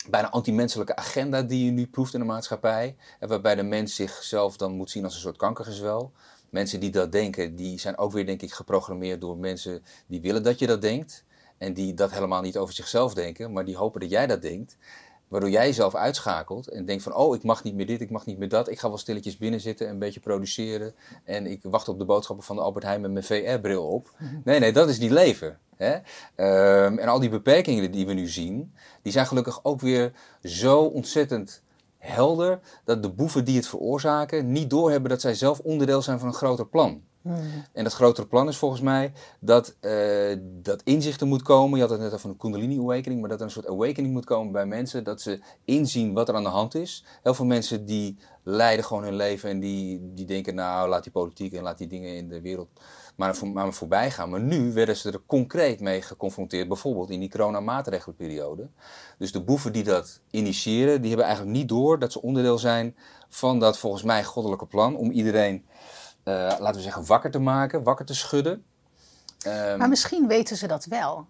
[0.09, 2.95] bijna anti-menselijke agenda die je nu proeft in de maatschappij.
[3.19, 6.11] En waarbij de mens zichzelf dan moet zien als een soort kankergezwel.
[6.49, 10.43] Mensen die dat denken, die zijn ook weer denk ik geprogrammeerd door mensen die willen
[10.43, 11.23] dat je dat denkt.
[11.57, 14.77] En die dat helemaal niet over zichzelf denken, maar die hopen dat jij dat denkt.
[15.33, 18.25] Waardoor jij jezelf uitschakelt en denkt van, oh, ik mag niet meer dit, ik mag
[18.25, 18.69] niet meer dat.
[18.69, 20.93] Ik ga wel stilletjes binnen zitten en een beetje produceren.
[21.23, 24.11] En ik wacht op de boodschappen van de Albert Heijn met mijn VR-bril op.
[24.17, 24.35] Mhm.
[24.43, 25.59] Nee, nee, dat is niet leven.
[25.75, 25.93] Hè?
[25.95, 30.11] Um, en al die beperkingen die we nu zien, die zijn gelukkig ook weer
[30.43, 31.61] zo ontzettend
[31.97, 36.27] helder dat de boeven die het veroorzaken niet doorhebben dat zij zelf onderdeel zijn van
[36.27, 37.03] een groter plan.
[37.23, 37.65] Hmm.
[37.71, 41.75] En dat grotere plan is volgens mij dat, uh, dat inzichten moet komen.
[41.75, 44.25] Je had het net over een Kundalini awakening, maar dat er een soort awakening moet
[44.25, 45.03] komen bij mensen.
[45.03, 47.05] Dat ze inzien wat er aan de hand is.
[47.23, 51.11] Heel veel mensen die leiden gewoon hun leven en die, die denken, nou laat die
[51.11, 52.69] politiek en laat die dingen in de wereld
[53.15, 54.29] maar, maar voorbij gaan.
[54.29, 58.69] Maar nu werden ze er concreet mee geconfronteerd, bijvoorbeeld in die coronamaatregelenperiode.
[59.17, 62.95] Dus de boeven die dat initiëren, die hebben eigenlijk niet door dat ze onderdeel zijn
[63.29, 65.65] van dat volgens mij goddelijke plan om iedereen
[66.23, 68.63] laten we zeggen, wakker te maken, wakker te schudden.
[69.47, 71.27] Um, maar misschien weten ze dat wel.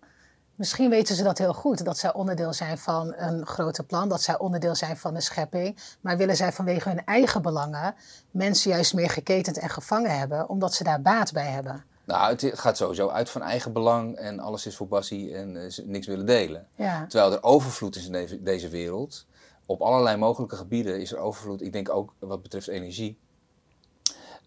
[0.55, 4.21] Misschien weten ze dat heel goed, dat zij onderdeel zijn van een groter plan, dat
[4.21, 5.77] zij onderdeel zijn van de schepping.
[6.01, 7.95] Maar willen zij vanwege hun eigen belangen
[8.31, 11.83] mensen juist meer geketend en gevangen hebben, omdat ze daar baat bij hebben?
[12.05, 15.71] Nou, het gaat sowieso uit van eigen belang en alles is voor passie en uh,
[15.85, 16.67] niks willen delen.
[16.75, 17.05] Ja.
[17.07, 19.25] Terwijl er overvloed is in deze wereld.
[19.65, 21.61] Op allerlei mogelijke gebieden is er overvloed.
[21.61, 23.19] Ik denk ook wat betreft energie.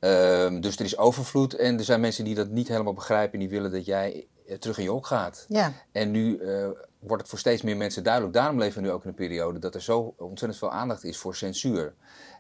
[0.01, 3.39] Um, dus er is overvloed en er zijn mensen die dat niet helemaal begrijpen en
[3.39, 5.45] die willen dat jij eh, terug in je hok gaat.
[5.49, 5.73] Ja.
[5.93, 6.69] En nu uh,
[6.99, 8.35] wordt het voor steeds meer mensen duidelijk.
[8.35, 11.17] Daarom leven we nu ook in een periode dat er zo ontzettend veel aandacht is
[11.19, 11.95] voor censuur.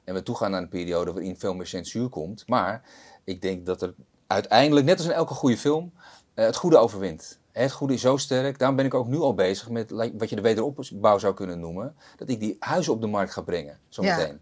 [0.05, 2.43] En we toegaan naar een periode waarin veel meer censuur komt.
[2.47, 2.83] Maar
[3.25, 3.95] ik denk dat er
[4.27, 5.93] uiteindelijk, net als in elke goede film,
[6.35, 7.39] uh, het goede overwint.
[7.53, 8.59] Het goede is zo sterk.
[8.59, 11.95] Daarom ben ik ook nu al bezig met wat je de wederopbouw zou kunnen noemen.
[12.17, 14.41] Dat ik die huizen op de markt ga brengen, zometeen.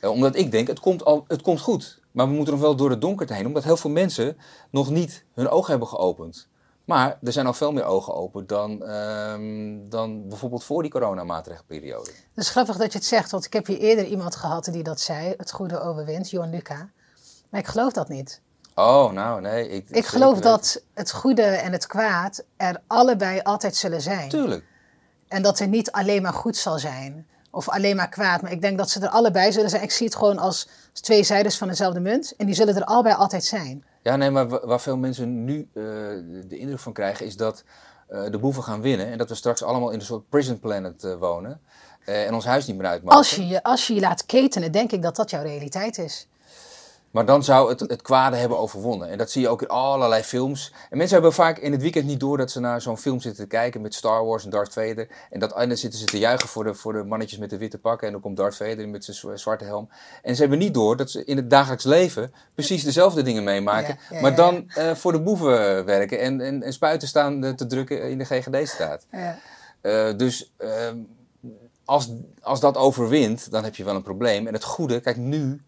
[0.00, 0.10] Ja.
[0.10, 2.01] omdat ik denk, het komt, al, het komt goed.
[2.12, 4.36] Maar we moeten nog wel door het donker heen, omdat heel veel mensen
[4.70, 6.48] nog niet hun ogen hebben geopend.
[6.84, 12.10] Maar er zijn al veel meer ogen open dan, um, dan bijvoorbeeld voor die coronamaatregelperiode.
[12.10, 14.82] Het is grappig dat je het zegt, want ik heb hier eerder iemand gehad die
[14.82, 16.90] dat zei, het goede overwint, Johan Luca.
[17.50, 18.40] Maar ik geloof dat niet.
[18.74, 19.68] Oh, nou nee.
[19.68, 24.28] Ik, ik geloof dat het goede en het kwaad er allebei altijd zullen zijn.
[24.28, 24.64] Tuurlijk.
[25.28, 28.42] En dat er niet alleen maar goed zal zijn of alleen maar kwaad.
[28.42, 29.82] Maar ik denk dat ze er allebei zullen zijn.
[29.82, 32.34] Ik zie het gewoon als twee zijdes van dezelfde munt.
[32.36, 33.84] En die zullen er allebei altijd zijn.
[34.02, 35.84] Ja, nee, maar waar veel mensen nu uh,
[36.48, 37.64] de indruk van krijgen is dat
[38.10, 39.06] uh, de boeven gaan winnen.
[39.06, 41.60] En dat we straks allemaal in een soort prison planet uh, wonen.
[42.04, 43.18] en ons huis niet meer uitmaken.
[43.18, 46.28] Als je, als je je laat ketenen, denk ik dat dat jouw realiteit is.
[47.12, 49.08] Maar dan zou het, het kwade hebben overwonnen.
[49.08, 50.72] En dat zie je ook in allerlei films.
[50.90, 53.42] En mensen hebben vaak in het weekend niet door dat ze naar zo'n film zitten
[53.42, 55.08] te kijken met Star Wars en Darth Vader.
[55.30, 57.58] En, dat, en dan zitten ze te juichen voor de, voor de mannetjes met de
[57.58, 58.06] witte pakken.
[58.06, 59.88] En dan komt Darth Vader met zijn zwarte helm.
[60.22, 63.98] En ze hebben niet door dat ze in het dagelijks leven precies dezelfde dingen meemaken.
[64.20, 68.18] maar dan uh, voor de boeven werken en, en, en spuiten staan te drukken in
[68.18, 69.06] de GGD-staat.
[69.80, 70.96] Eh, dus ehm,
[71.84, 72.10] als,
[72.40, 74.46] als dat overwint, dan heb je wel een probleem.
[74.46, 75.58] En het goede, kijk nu, eh,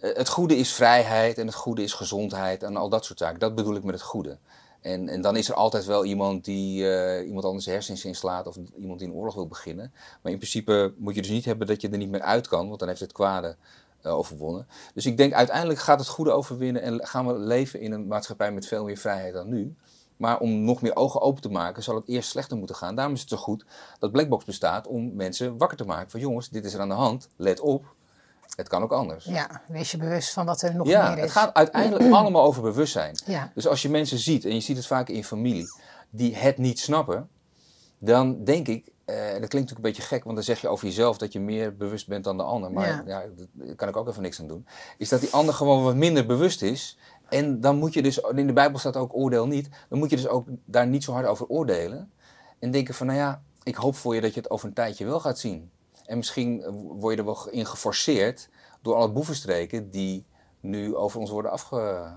[0.00, 3.38] het goede is vrijheid en het goede is gezondheid en al dat soort zaken.
[3.38, 4.38] Dat bedoel ik met het goede.
[4.80, 8.56] En, en dan is er altijd wel iemand die eh, iemand anders hersens inslaat of
[8.76, 9.92] iemand die een oorlog wil beginnen.
[10.22, 12.66] Maar in principe moet je dus niet hebben dat je er niet meer uit kan,
[12.66, 13.56] want dan heeft het kwade
[14.06, 14.66] uh, overwonnen.
[14.94, 18.52] Dus ik denk uiteindelijk gaat het goede overwinnen en gaan we leven in een maatschappij
[18.52, 19.76] met veel meer vrijheid dan nu.
[20.16, 22.94] Maar om nog meer ogen open te maken, zal het eerst slechter moeten gaan.
[22.94, 23.64] Daarom is het zo goed
[23.98, 26.10] dat Blackbox bestaat om mensen wakker te maken.
[26.10, 27.94] Van jongens, dit is er aan de hand, let op.
[28.56, 29.24] Het kan ook anders.
[29.24, 31.22] Ja, wees je bewust van wat er nog ja, meer is.
[31.22, 33.18] het gaat uiteindelijk allemaal over bewustzijn.
[33.26, 33.50] Ja.
[33.54, 35.66] Dus als je mensen ziet, en je ziet het vaak in familie,
[36.10, 37.28] die het niet snappen,
[37.98, 40.86] dan denk ik, eh, dat klinkt natuurlijk een beetje gek, want dan zeg je over
[40.86, 42.72] jezelf dat je meer bewust bent dan de ander.
[42.72, 43.02] Maar Ja.
[43.06, 43.22] ja.
[43.52, 44.66] daar kan ik ook even niks aan doen.
[44.98, 46.98] Is dat die ander gewoon wat minder bewust is.
[47.28, 50.16] En dan moet je dus, in de Bijbel staat ook oordeel niet, dan moet je
[50.16, 52.10] dus ook daar niet zo hard over oordelen.
[52.58, 55.04] En denken van, nou ja, ik hoop voor je dat je het over een tijdje
[55.04, 55.70] wel gaat zien.
[56.10, 56.64] En misschien
[56.98, 58.48] word je er wel in geforceerd
[58.82, 60.24] door alle boevenstreken die
[60.60, 62.08] nu over ons worden afge...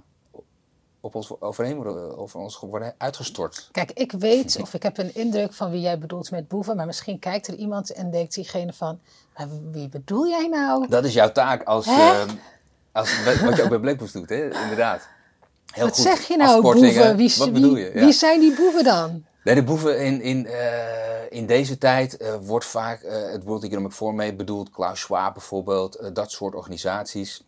[1.01, 3.69] op ons overheen worden, over ons worden uitgestort.
[3.71, 6.85] Kijk, ik weet of ik heb een indruk van wie jij bedoelt met boeven, maar
[6.85, 8.99] misschien kijkt er iemand en denkt diegene van,
[9.37, 10.87] maar wie bedoel jij nou?
[10.87, 12.29] Dat is jouw taak als, ehm,
[12.91, 14.61] als wat je ook bij Blackbox doet, hè?
[14.61, 15.07] inderdaad.
[15.71, 16.03] Heel Wat goed.
[16.03, 17.15] zeg je nou, boeven?
[17.15, 17.91] Wie, Wat wie, bedoel je?
[17.93, 17.99] Ja.
[18.05, 19.25] wie zijn die boeven dan?
[19.43, 23.91] De boeven in, in, eh, in deze tijd eh, wordt vaak eh, het World Economic
[23.91, 24.69] Forum mee bedoeld.
[24.69, 27.43] Klaus Schwab bijvoorbeeld, dat soort organisaties.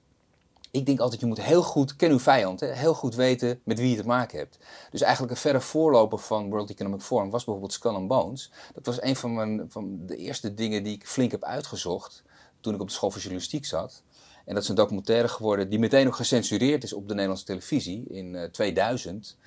[0.72, 3.80] Ik denk altijd, je moet heel goed, ken uw vijand, hè, heel goed weten met
[3.80, 4.58] wie je te maken hebt.
[4.92, 8.52] Dus eigenlijk een verre voorloper van World Economic Forum was bijvoorbeeld Skull and Bones.
[8.74, 12.24] Dat was een van, mijn, van de eerste dingen die ik flink heb uitgezocht
[12.62, 14.04] toen ik op de school voor journalistiek zat.
[14.46, 18.06] En dat is een documentaire geworden die meteen ook gecensureerd is op de Nederlandse televisie
[18.10, 19.38] in eh, 2000.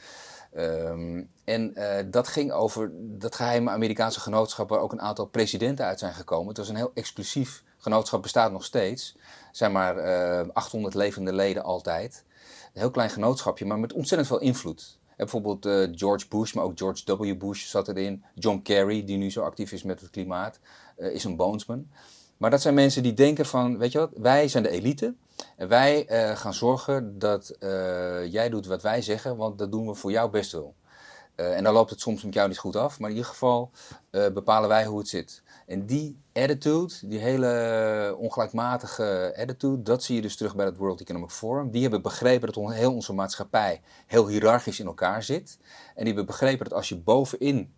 [0.58, 5.84] Ehm, en eh, dat ging over dat geheime Amerikaanse genootschap waar ook een aantal presidenten
[5.84, 6.48] uit zijn gekomen.
[6.48, 9.14] Het was een heel exclusief genootschap, bestaat nog steeds.
[9.16, 12.24] Er zijn maar eh 800 levende leden altijd.
[12.74, 14.98] Een heel klein genootschapje, maar met ontzettend veel invloed.
[15.08, 17.38] En bijvoorbeeld eh, George Bush, maar ook George W.
[17.38, 18.24] Bush zat erin.
[18.34, 20.58] John Kerry, die nu zo actief is met het klimaat,
[20.96, 21.88] eh, is een bonesman.
[22.36, 25.14] Maar dat zijn mensen die denken van, weet je wat, wij zijn de elite.
[25.56, 29.86] En wij eh, gaan zorgen dat eh, jij doet wat wij zeggen, want dat doen
[29.86, 30.74] we voor jou best wel.
[31.34, 33.70] Eh, en dan loopt het soms met jou niet goed af, maar in ieder geval
[34.10, 35.42] bepalen wij hoe het zit.
[35.66, 41.00] En die attitude, die hele ongelijkmatige attitude, dat zie je dus terug bij het World
[41.00, 41.70] Economic Forum.
[41.70, 45.58] Die hebben begrepen dat heel onze maatschappij heel hiërarchisch in elkaar zit.
[45.88, 47.72] En die hebben begrepen dat als je bovenin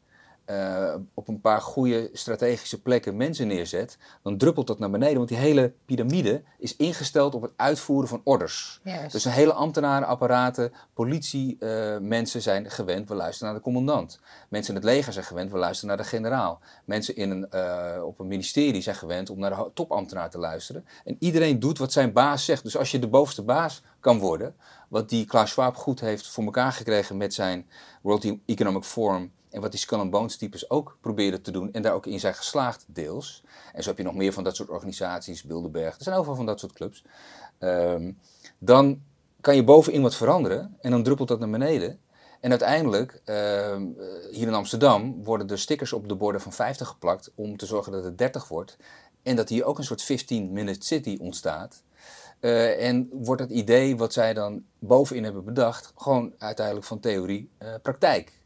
[0.51, 5.16] eh, op een paar goede strategische plekken mensen neerzet, dan druppelt dat naar beneden.
[5.16, 8.80] Want die hele piramide is ingesteld op het uitvoeren van orders.
[9.11, 14.20] Dus een hele ambtenarenapparaten, politiemensen zijn gewend, we luisteren naar de commandant.
[14.48, 16.61] Mensen in het leger zijn gewend, we luisteren naar de generaal.
[16.84, 20.86] Mensen in een, eh, op een ministerie zijn gewend om naar de topambtenaar te luisteren.
[21.05, 22.62] En iedereen doet wat zijn baas zegt.
[22.62, 24.55] Dus als je de bovenste baas kan worden,
[24.88, 27.66] wat die Klaus Schwab goed heeft voor elkaar gekregen met zijn
[28.03, 31.82] World Economic Forum en wat die Skull and Bones types ook probeerden te doen en
[31.82, 33.44] daar ook in zijn geslaagd deels.
[33.72, 36.46] En zo heb je nog meer van dat soort organisaties, Bilderberg, er zijn veel van
[36.46, 37.05] dat soort clubs.
[37.59, 38.12] Ehm,
[38.59, 39.03] dan
[39.40, 42.01] kan je bovenin wat veranderen en dan druppelt dat naar beneden.
[42.40, 43.36] En uiteindelijk, ehm,
[43.98, 47.66] eh, hier in Amsterdam, worden er stickers op de borden van 50 geplakt om te
[47.66, 48.76] zorgen dat het 30 wordt.
[49.22, 51.82] En dat hier ook een soort 15-minute city ontstaat.
[52.40, 57.51] Eh, en wordt het idee wat zij dan bovenin hebben bedacht, gewoon uiteindelijk van theorie
[57.59, 58.39] eh, praktijk.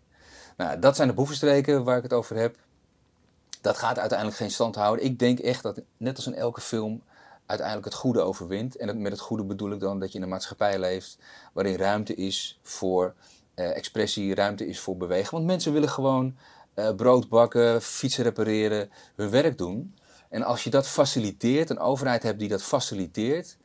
[0.57, 2.57] Nou, dat zijn de boevenstreken waar ik het over heb.
[3.61, 5.05] Dat gaat uiteindelijk geen stand houden.
[5.05, 7.03] Ik denk echt dat, net als in elke film,
[7.47, 8.77] uiteindelijk het goede overwint.
[8.77, 11.19] En met het goede bedoel ik dan dat je in een maatschappij leeft
[11.53, 13.15] waarin ruimte is voor
[13.55, 15.35] eh, expressie, ruimte is voor bewegen.
[15.35, 16.37] Want mensen willen gewoon
[16.75, 19.95] eh, brood bakken, fietsen repareren, hun werk doen.
[20.29, 23.57] En als je dat faciliteert, een overheid hebt die dat faciliteert,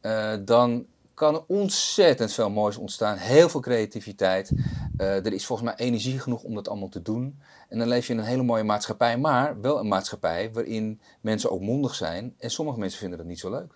[0.00, 0.86] eh, dan
[1.18, 3.16] kan er ontzettend veel moois ontstaan.
[3.16, 4.52] Heel veel creativiteit.
[4.96, 7.38] Eh, er is volgens mij energie genoeg om dat allemaal te doen.
[7.68, 11.50] En dan leef je in een hele mooie maatschappij, maar wel een maatschappij waarin mensen
[11.50, 12.34] ook mondig zijn.
[12.38, 13.72] En sommige mensen vinden dat niet zo leuk.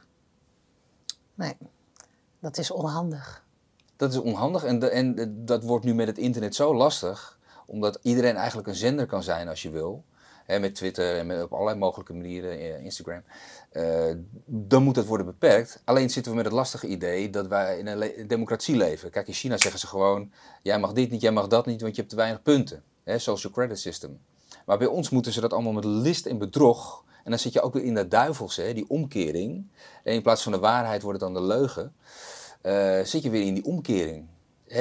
[1.34, 1.56] Nee,
[2.40, 3.44] dat is onhandig.
[3.96, 7.98] Dat is onhandig en, de- en dat wordt nu met het internet zo lastig, omdat
[8.02, 10.04] iedereen eigenlijk een zender kan zijn als je wil.
[10.46, 13.22] Met Twitter en op allerlei mogelijke manieren, eh, Instagram.
[13.70, 14.10] Eh,
[14.46, 15.82] dan moet dat worden beperkt.
[15.84, 19.10] Alleen zitten we met het lastige idee dat wij in een democratie leven.
[19.10, 20.32] Kijk, in China zeggen ze gewoon:
[20.62, 22.82] jij mag dit niet, jij mag dat niet, want je hebt te weinig punten.
[23.04, 24.20] Hè, social credit system.
[24.66, 27.04] Maar bij ons moeten ze dat allemaal met list en bedrog.
[27.24, 29.66] En dan zit je ook weer in dat duivelse, hè, die omkering.
[30.04, 31.94] En in plaats van de waarheid wordt het dan de leugen.
[32.60, 34.26] Eh, zit je weer in die omkering.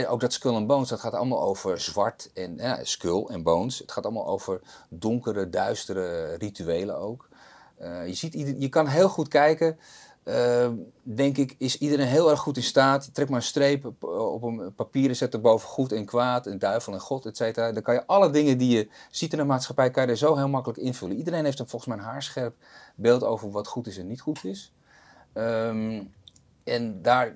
[0.08, 3.80] Ook dat Skull and Bones, dat gaat allemaal over zwart en ja, Skull en Bones.
[3.80, 7.30] Het gaat allemaal over donkere, duistere rituelen ook.
[7.78, 9.78] Eh, je, ziet, je kan heel goed kijken.
[10.24, 10.70] eh,
[11.04, 13.14] denk ik, is iedereen heel erg goed in staat.
[13.14, 16.48] Trek maar een streep op, op een papier en zet er boven goed en kwaad
[16.48, 17.72] en duivel en god, et cetera.
[17.72, 20.36] Dan kan je alle dingen die je ziet in de maatschappij, kan je er zo
[20.36, 21.18] heel makkelijk invullen.
[21.18, 22.56] Iedereen heeft een, volgens mij een haarscherp
[22.96, 24.74] beeld over wat goed is en niet goed is.
[25.34, 26.04] Ehm,
[26.64, 27.36] en daar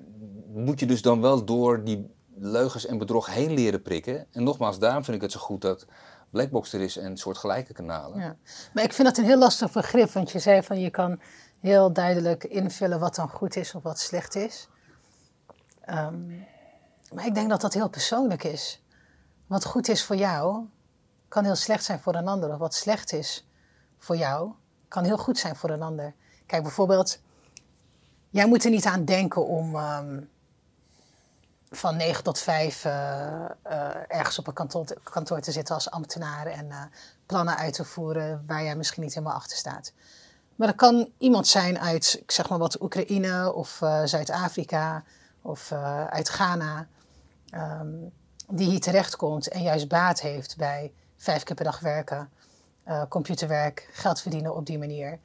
[0.52, 4.26] moet je dus dan wel door die leugens en bedrog heen leren prikken.
[4.32, 5.86] En nogmaals, daarom vind ik het zo goed dat
[6.30, 8.20] Blackbox er is en soortgelijke kanalen.
[8.20, 8.36] Ja.
[8.74, 11.20] Maar ik vind dat een heel lastig begrip, want je zei van je kan
[11.60, 14.68] heel duidelijk invullen wat dan goed is of wat slecht is.
[15.80, 16.28] Ehm,
[17.12, 18.82] maar ik denk dat dat heel persoonlijk is.
[19.46, 20.66] Wat goed is voor jou,
[21.28, 22.52] kan heel slecht zijn voor een ander.
[22.52, 23.48] Of wat slecht is
[23.98, 24.52] voor jou,
[24.88, 26.14] kan heel goed zijn voor een ander.
[26.46, 27.20] Kijk, bijvoorbeeld,
[28.30, 30.20] jij moet er niet aan denken om ehm,
[31.70, 33.50] van 9 tot 5 eh, eh,
[34.08, 36.82] ergens op een kantoor, kantoor te zitten als ambtenaar en eh,
[37.26, 39.92] plannen uit te voeren waar jij misschien niet helemaal achter staat.
[40.56, 45.04] Maar er kan iemand zijn uit, ik zeg maar wat, Oekraïne of Zuid-Afrika
[45.42, 45.72] of
[46.10, 46.86] uit Ghana,
[47.50, 47.94] ehm,
[48.48, 52.30] die hier terechtkomt en juist baat heeft bij vijf keer per dag werken,
[53.08, 55.18] computerwerk, geld verdienen op die manier,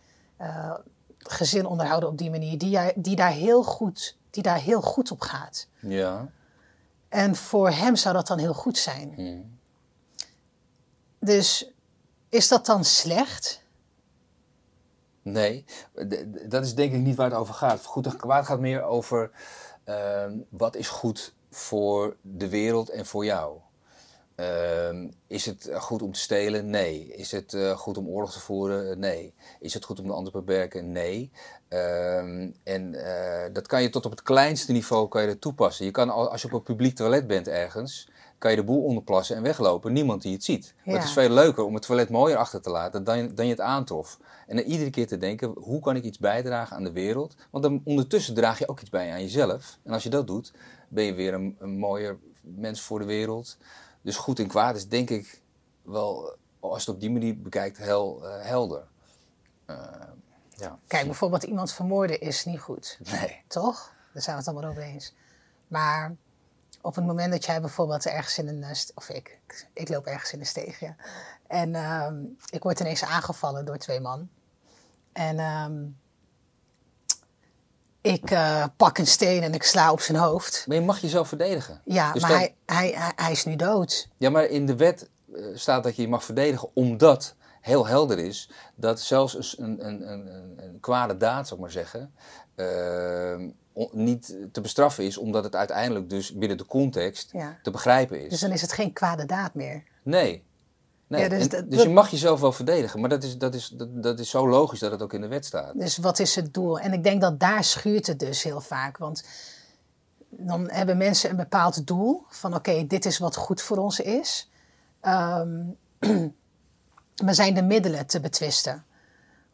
[1.17, 5.21] gezin onderhouden op die manier, die, die, daar heel goed, die daar heel goed op
[5.21, 5.67] gaat.
[5.79, 6.29] Ja.
[7.09, 9.13] En voor hem zou dat dan heel goed zijn.
[9.15, 9.59] Hmm.
[11.19, 11.71] Dus
[12.29, 13.63] is dat dan slecht?
[15.21, 15.65] Nee,
[16.47, 17.85] dat is denk ik niet waar het over gaat.
[17.85, 19.31] Goed en kwaad gaat meer over
[19.83, 23.59] ehm, wat is goed voor de wereld en voor jou.
[24.35, 26.69] Ehm, is het eh, goed om te stelen?
[26.69, 27.13] Nee.
[27.15, 28.99] Is het eh, goed om oorlog te voeren?
[28.99, 29.33] Nee.
[29.59, 30.91] Is het goed om de ander te beperken?
[30.91, 31.31] Nee.
[31.71, 35.85] Ehm, en eh, dat kan je tot op het kleinste niveau kan je dat toepassen.
[35.85, 38.83] Je kan, al- als je op een publiek toilet bent ergens, kan je de boel
[38.83, 39.93] onderplassen en weglopen.
[39.93, 40.73] Niemand die het ziet.
[40.85, 43.51] Maar het is veel leuker om het toilet mooier achter te laten dan, dan je
[43.51, 44.19] het aantrof.
[44.47, 47.35] En dan iedere keer te denken, hoe kan ik iets bijdragen aan de wereld?
[47.49, 49.77] Want dan ondertussen draag je ook iets bij aan jezelf.
[49.83, 50.53] En als je dat doet,
[50.87, 53.57] ben je weer een, een mooier mens voor de wereld.
[54.01, 55.41] Dus goed en kwaad is denk ik
[55.81, 58.83] wel, als je het op die manier bekijkt, heel eh, helder.
[59.65, 59.75] Eh,
[60.61, 60.79] ja.
[60.87, 62.97] Kijk, bijvoorbeeld iemand vermoorden is niet goed.
[63.11, 63.41] Nee.
[63.47, 63.93] Toch?
[64.13, 65.13] Daar zijn we het allemaal over eens.
[65.67, 66.15] Maar
[66.81, 68.63] op het moment dat jij bijvoorbeeld ergens in een...
[68.63, 70.95] eh, Of ik, ik, ik loop ergens in een steeg, ja.
[71.47, 72.15] En ehm,
[72.49, 74.29] ik word ineens aangevallen door twee man.
[75.13, 75.83] En ehm,
[78.01, 80.63] ik eh, pak een steen en ik sla op zijn hoofd.
[80.67, 81.81] Maar je mag jezelf verdedigen.
[81.85, 84.09] Ja, Dus maar dat- hij, hij, hij, hij is nu dood.
[84.17, 88.19] Ja, maar in de wet eh, staat dat je je mag verdedigen omdat heel helder
[88.19, 92.13] is dat zelfs een, een, een, een, een kwade daad, zou ik maar zeggen,
[92.55, 97.57] eh, on- niet te bestraffen is omdat het uiteindelijk dus binnen de context Ja.
[97.63, 98.29] te begrijpen is.
[98.29, 99.83] Dus dan is het geen kwade daad meer.
[100.03, 100.43] Nee.
[101.07, 101.21] nee.
[101.21, 103.67] Ja, dus En- dat- dus je mag jezelf wel verdedigen, maar dat is, dat, is,
[103.69, 105.79] dat, dat is zo logisch dat het ook in de wet staat.
[105.79, 106.79] Dus wat is het doel?
[106.79, 108.97] En ik denk dat daar schuurt het dus heel vaak.
[108.97, 109.23] Want
[110.29, 112.23] dan hebben mensen een bepaald doel.
[112.29, 114.49] Van oké, dit is wat goed voor ons is.
[115.01, 115.59] Ehm,
[117.21, 118.85] maar zijn de middelen te betwisten?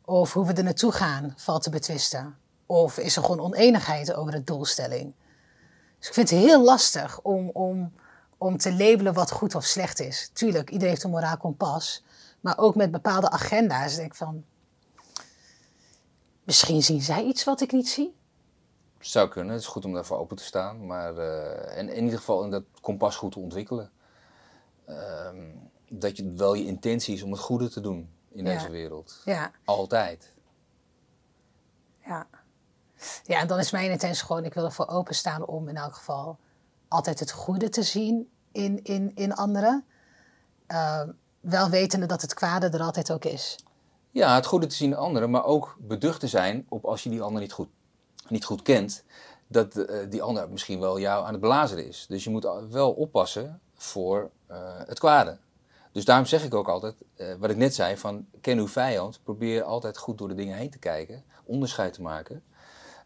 [0.06, 2.38] Of hoe we er naartoe gaan valt te betwisten?
[2.66, 5.14] Of is er gewoon oneenigheid over de doelstelling?
[6.00, 7.94] Dus ik vind het heel lastig om, om,
[8.38, 10.30] om te labelen wat goed of slecht is.
[10.34, 12.04] Tuurlijk, iedereen heeft een moraal kompas.
[12.42, 14.44] Maar ook met bepaalde agenda's denk ik van...
[16.44, 18.16] Misschien zien zij iets wat ik niet zie.
[19.00, 22.20] Zou kunnen, het is goed om daarvoor open te staan, maar eh, en in ieder
[22.20, 23.92] geval in dat kompas goed te ontwikkelen.
[24.86, 25.46] Ehm,
[25.90, 28.54] dat je wel je intentie is om het goede te doen in Ja.
[28.54, 29.22] deze wereld.
[29.26, 30.34] Ja, Altijd.
[32.06, 32.28] ja.
[33.24, 36.38] Ja, en dan is mijn intentie gewoon, ik wil ervoor openstaan om in elk geval
[36.88, 39.86] altijd het goede te zien in, in, in anderen.
[40.68, 43.56] Ehm, wel wetende dat het kwade er altijd ook is.
[44.12, 47.10] Ja, het goede te zien in anderen, maar ook beducht te zijn op als je
[47.10, 47.70] die ander niet goed,
[48.30, 49.04] niet goed kent,
[49.48, 52.06] dat eh, die ander misschien wel jou aan het belazeren is.
[52.10, 55.38] Dus je moet wel oppassen voor eh, het kwade.
[55.98, 59.20] Dus daarom zeg ik ook altijd, eh, wat ik net zei, van ken uw vijand,
[59.24, 62.44] probeer altijd goed door de dingen heen te kijken, onderscheid te maken.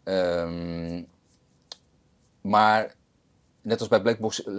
[0.03, 1.03] Ehm,
[2.41, 2.95] maar
[3.61, 4.55] net als bij Blackbox eh,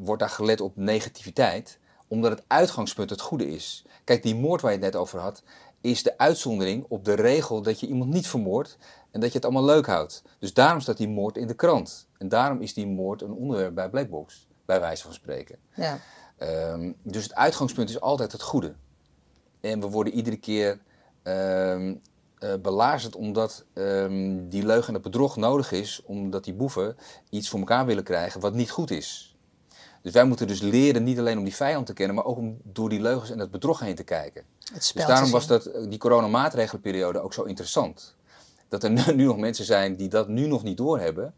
[0.00, 1.78] wordt daar gelet op negativiteit,
[2.08, 3.84] omdat het uitgangspunt het goede is.
[4.04, 5.42] Kijk, die moord waar je het net over had,
[5.80, 8.78] is de uitzondering op de regel dat je iemand niet vermoordt
[9.10, 10.22] en dat je het allemaal leuk houdt.
[10.38, 12.08] Dus daarom staat die moord in de krant.
[12.18, 15.58] En daarom is die moord een onderwerp bij Blackbox, bij wijze van spreken.
[15.74, 15.98] Ja,
[16.40, 18.74] Ehm, dus het uitgangspunt is altijd het goede.
[19.60, 20.78] En we worden iedere keer
[22.62, 26.96] belazerd omdat ehm, die leugen en het bedrog nodig is, omdat die boeven
[27.30, 29.30] iets voor elkaar willen krijgen wat niet goed is.
[30.02, 32.58] Dus wij moeten dus leren niet alleen om die vijand te kennen, maar ook om
[32.62, 34.44] door die leugens en dat bedrog heen te kijken.
[34.58, 38.14] Het Dus daarom was dat, eh, die coronamaatregelenperiode ook zo interessant.
[38.68, 41.34] Dat er nu nog mensen zijn die dat nu nog niet doorhebben.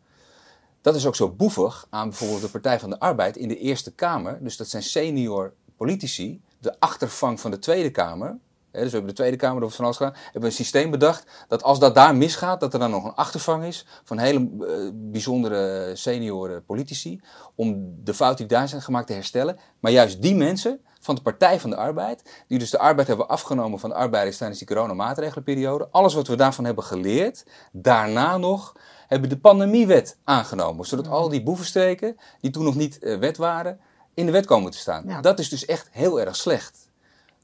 [0.82, 3.92] Dat is ook zo boevig aan bijvoorbeeld de Partij van de Arbeid in de Eerste
[3.92, 4.38] Kamer.
[4.42, 8.38] Dus dat zijn senior politici, de achtervang van de Tweede Kamer.
[8.70, 10.14] Dus we hebben de Tweede Kamer over van alles gedaan.
[10.14, 13.64] Hebben een systeem bedacht dat als dat daar misgaat, dat er dan nog een achtervang
[13.64, 17.20] is van hele eh, bijzondere senior politici.
[17.54, 19.58] Om de fout die daar zijn gemaakt te herstellen.
[19.80, 23.28] Maar juist die mensen van de Partij van de Arbeid, die dus de arbeid hebben
[23.28, 25.88] afgenomen van de arbeiders tijdens die coronamaatregelenperiode.
[25.90, 28.72] Alles wat we daarvan hebben geleerd, daarna nog
[29.12, 30.86] hebben de pandemiewet aangenomen.
[30.86, 33.80] Zodat al die boevenstreken, die toen nog niet eh, wet waren,
[34.14, 35.04] in de wet komen te staan.
[35.06, 35.20] Ja.
[35.20, 36.90] Dat is dus echt heel erg slecht.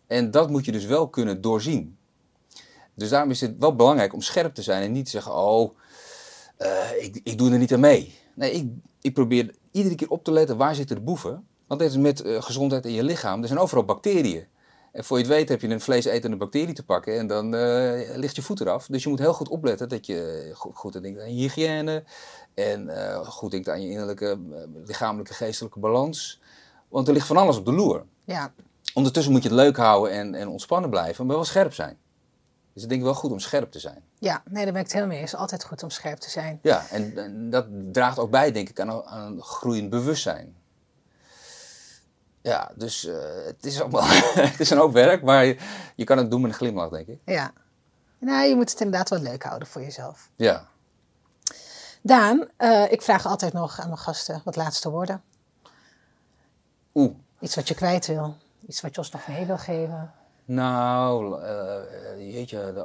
[0.06, 1.96] En dat moet je dus wel kunnen doorzien.
[2.94, 5.76] Dus daarom is het wel belangrijk om scherp te zijn en niet te zeggen: Oh,
[6.56, 8.18] eh, ik, ik doe er niet aan mee.
[8.34, 8.66] Nee, ik,
[9.00, 11.46] ik probeer iedere keer op te letten waar zitten de boeven.
[11.66, 13.40] Want dit is met eh, gezondheid in je lichaam.
[13.40, 14.46] Er zijn overal bacteriën.
[14.98, 18.16] En voor je het weet heb je een vleesetende bacterie te pakken en dan eh,
[18.16, 18.86] ligt je voet eraf.
[18.86, 22.04] Dus je moet heel goed opletten dat je goed, goed denkt aan je hygiëne.
[22.54, 26.40] En eh, goed denkt aan je innerlijke, eh, lichamelijke, geestelijke balans.
[26.88, 28.04] Want er ligt van alles op de loer.
[28.24, 28.52] Ja,
[28.94, 31.96] Ondertussen moet je het leuk houden en, en ontspannen blijven, maar wel scherp zijn.
[32.72, 34.02] Dus ik denk wel goed om scherp te zijn.
[34.18, 35.34] ja, nee, daar ben ik het helemaal mee eens.
[35.34, 36.58] Altijd goed om scherp te zijn.
[36.62, 40.56] Ja, en, en dat draagt ook bij, denk ik, aan, aan een groeiend bewustzijn.
[42.42, 43.14] Ja, dus eh,
[43.44, 44.04] het, is wel,
[44.50, 45.56] het is een hoop werk, maar je,
[45.96, 47.20] je kan het doen met een glimlach, denk ik.
[47.24, 47.52] Ja.
[48.18, 50.30] Nou, je moet het inderdaad wel leuk houden voor jezelf.
[50.36, 50.66] Ja.
[52.02, 55.22] Daan, eh, ik vraag altijd nog aan mijn gasten wat laatste woorden.
[56.94, 57.14] Oeh.
[57.40, 58.36] Iets wat je kwijt wil.
[58.66, 60.12] Iets wat je ons nog mee wil geven.
[60.44, 62.84] Nou, eh, jeetje,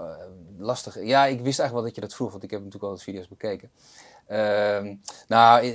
[0.58, 1.04] lastig.
[1.04, 3.04] Ja, ik wist eigenlijk wel dat je dat vroeg, want ik heb natuurlijk al wat
[3.04, 3.72] video's bekeken.
[4.28, 4.96] Ehm,
[5.28, 5.66] nou,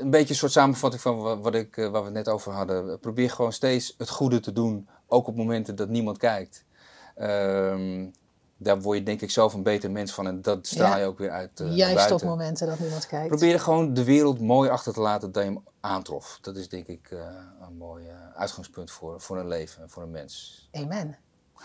[0.00, 2.52] een beetje een soort samenvatting van wa- wat ik, eh, waar we het net over
[2.52, 2.98] hadden.
[2.98, 6.64] Probeer gewoon steeds het goede te doen, ook op momenten dat niemand kijkt.
[7.16, 8.06] Ehm,
[8.56, 11.06] daar word je denk ik zelf een beter mens van en dat straal je Ja.
[11.06, 13.28] ook weer uit naar Juist op momenten dat niemand kijkt.
[13.28, 16.38] Probeer gewoon de wereld mooi achter te laten dat je hem aantrof.
[16.40, 17.18] Dat is denk ik eh,
[17.68, 18.04] een mooi
[18.34, 20.68] uitgangspunt voor, voor een leven, voor een mens.
[20.72, 21.16] Amen.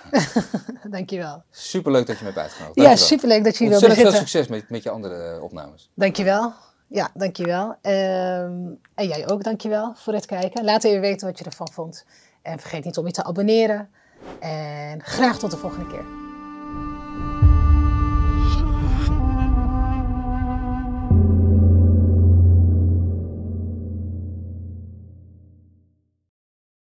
[0.95, 1.43] Dankjewel.
[1.51, 2.77] Superleuk dat je me hebt uitgenodigd.
[2.77, 3.07] Ja, Dankjewel.
[3.07, 5.89] superleuk dat je hier wilde Ontzettend veel succes met, met je andere eh, opnames.
[5.93, 6.53] Dankjewel.
[6.87, 7.75] Ja, dankjewel.
[7.81, 10.63] Ehm en jij ook dankjewel voor het kijken.
[10.63, 12.05] Laat even weten wat je ervan vond.
[12.41, 13.89] En vergeet niet om je te abonneren.
[14.39, 16.24] En graag tot de volgende keer.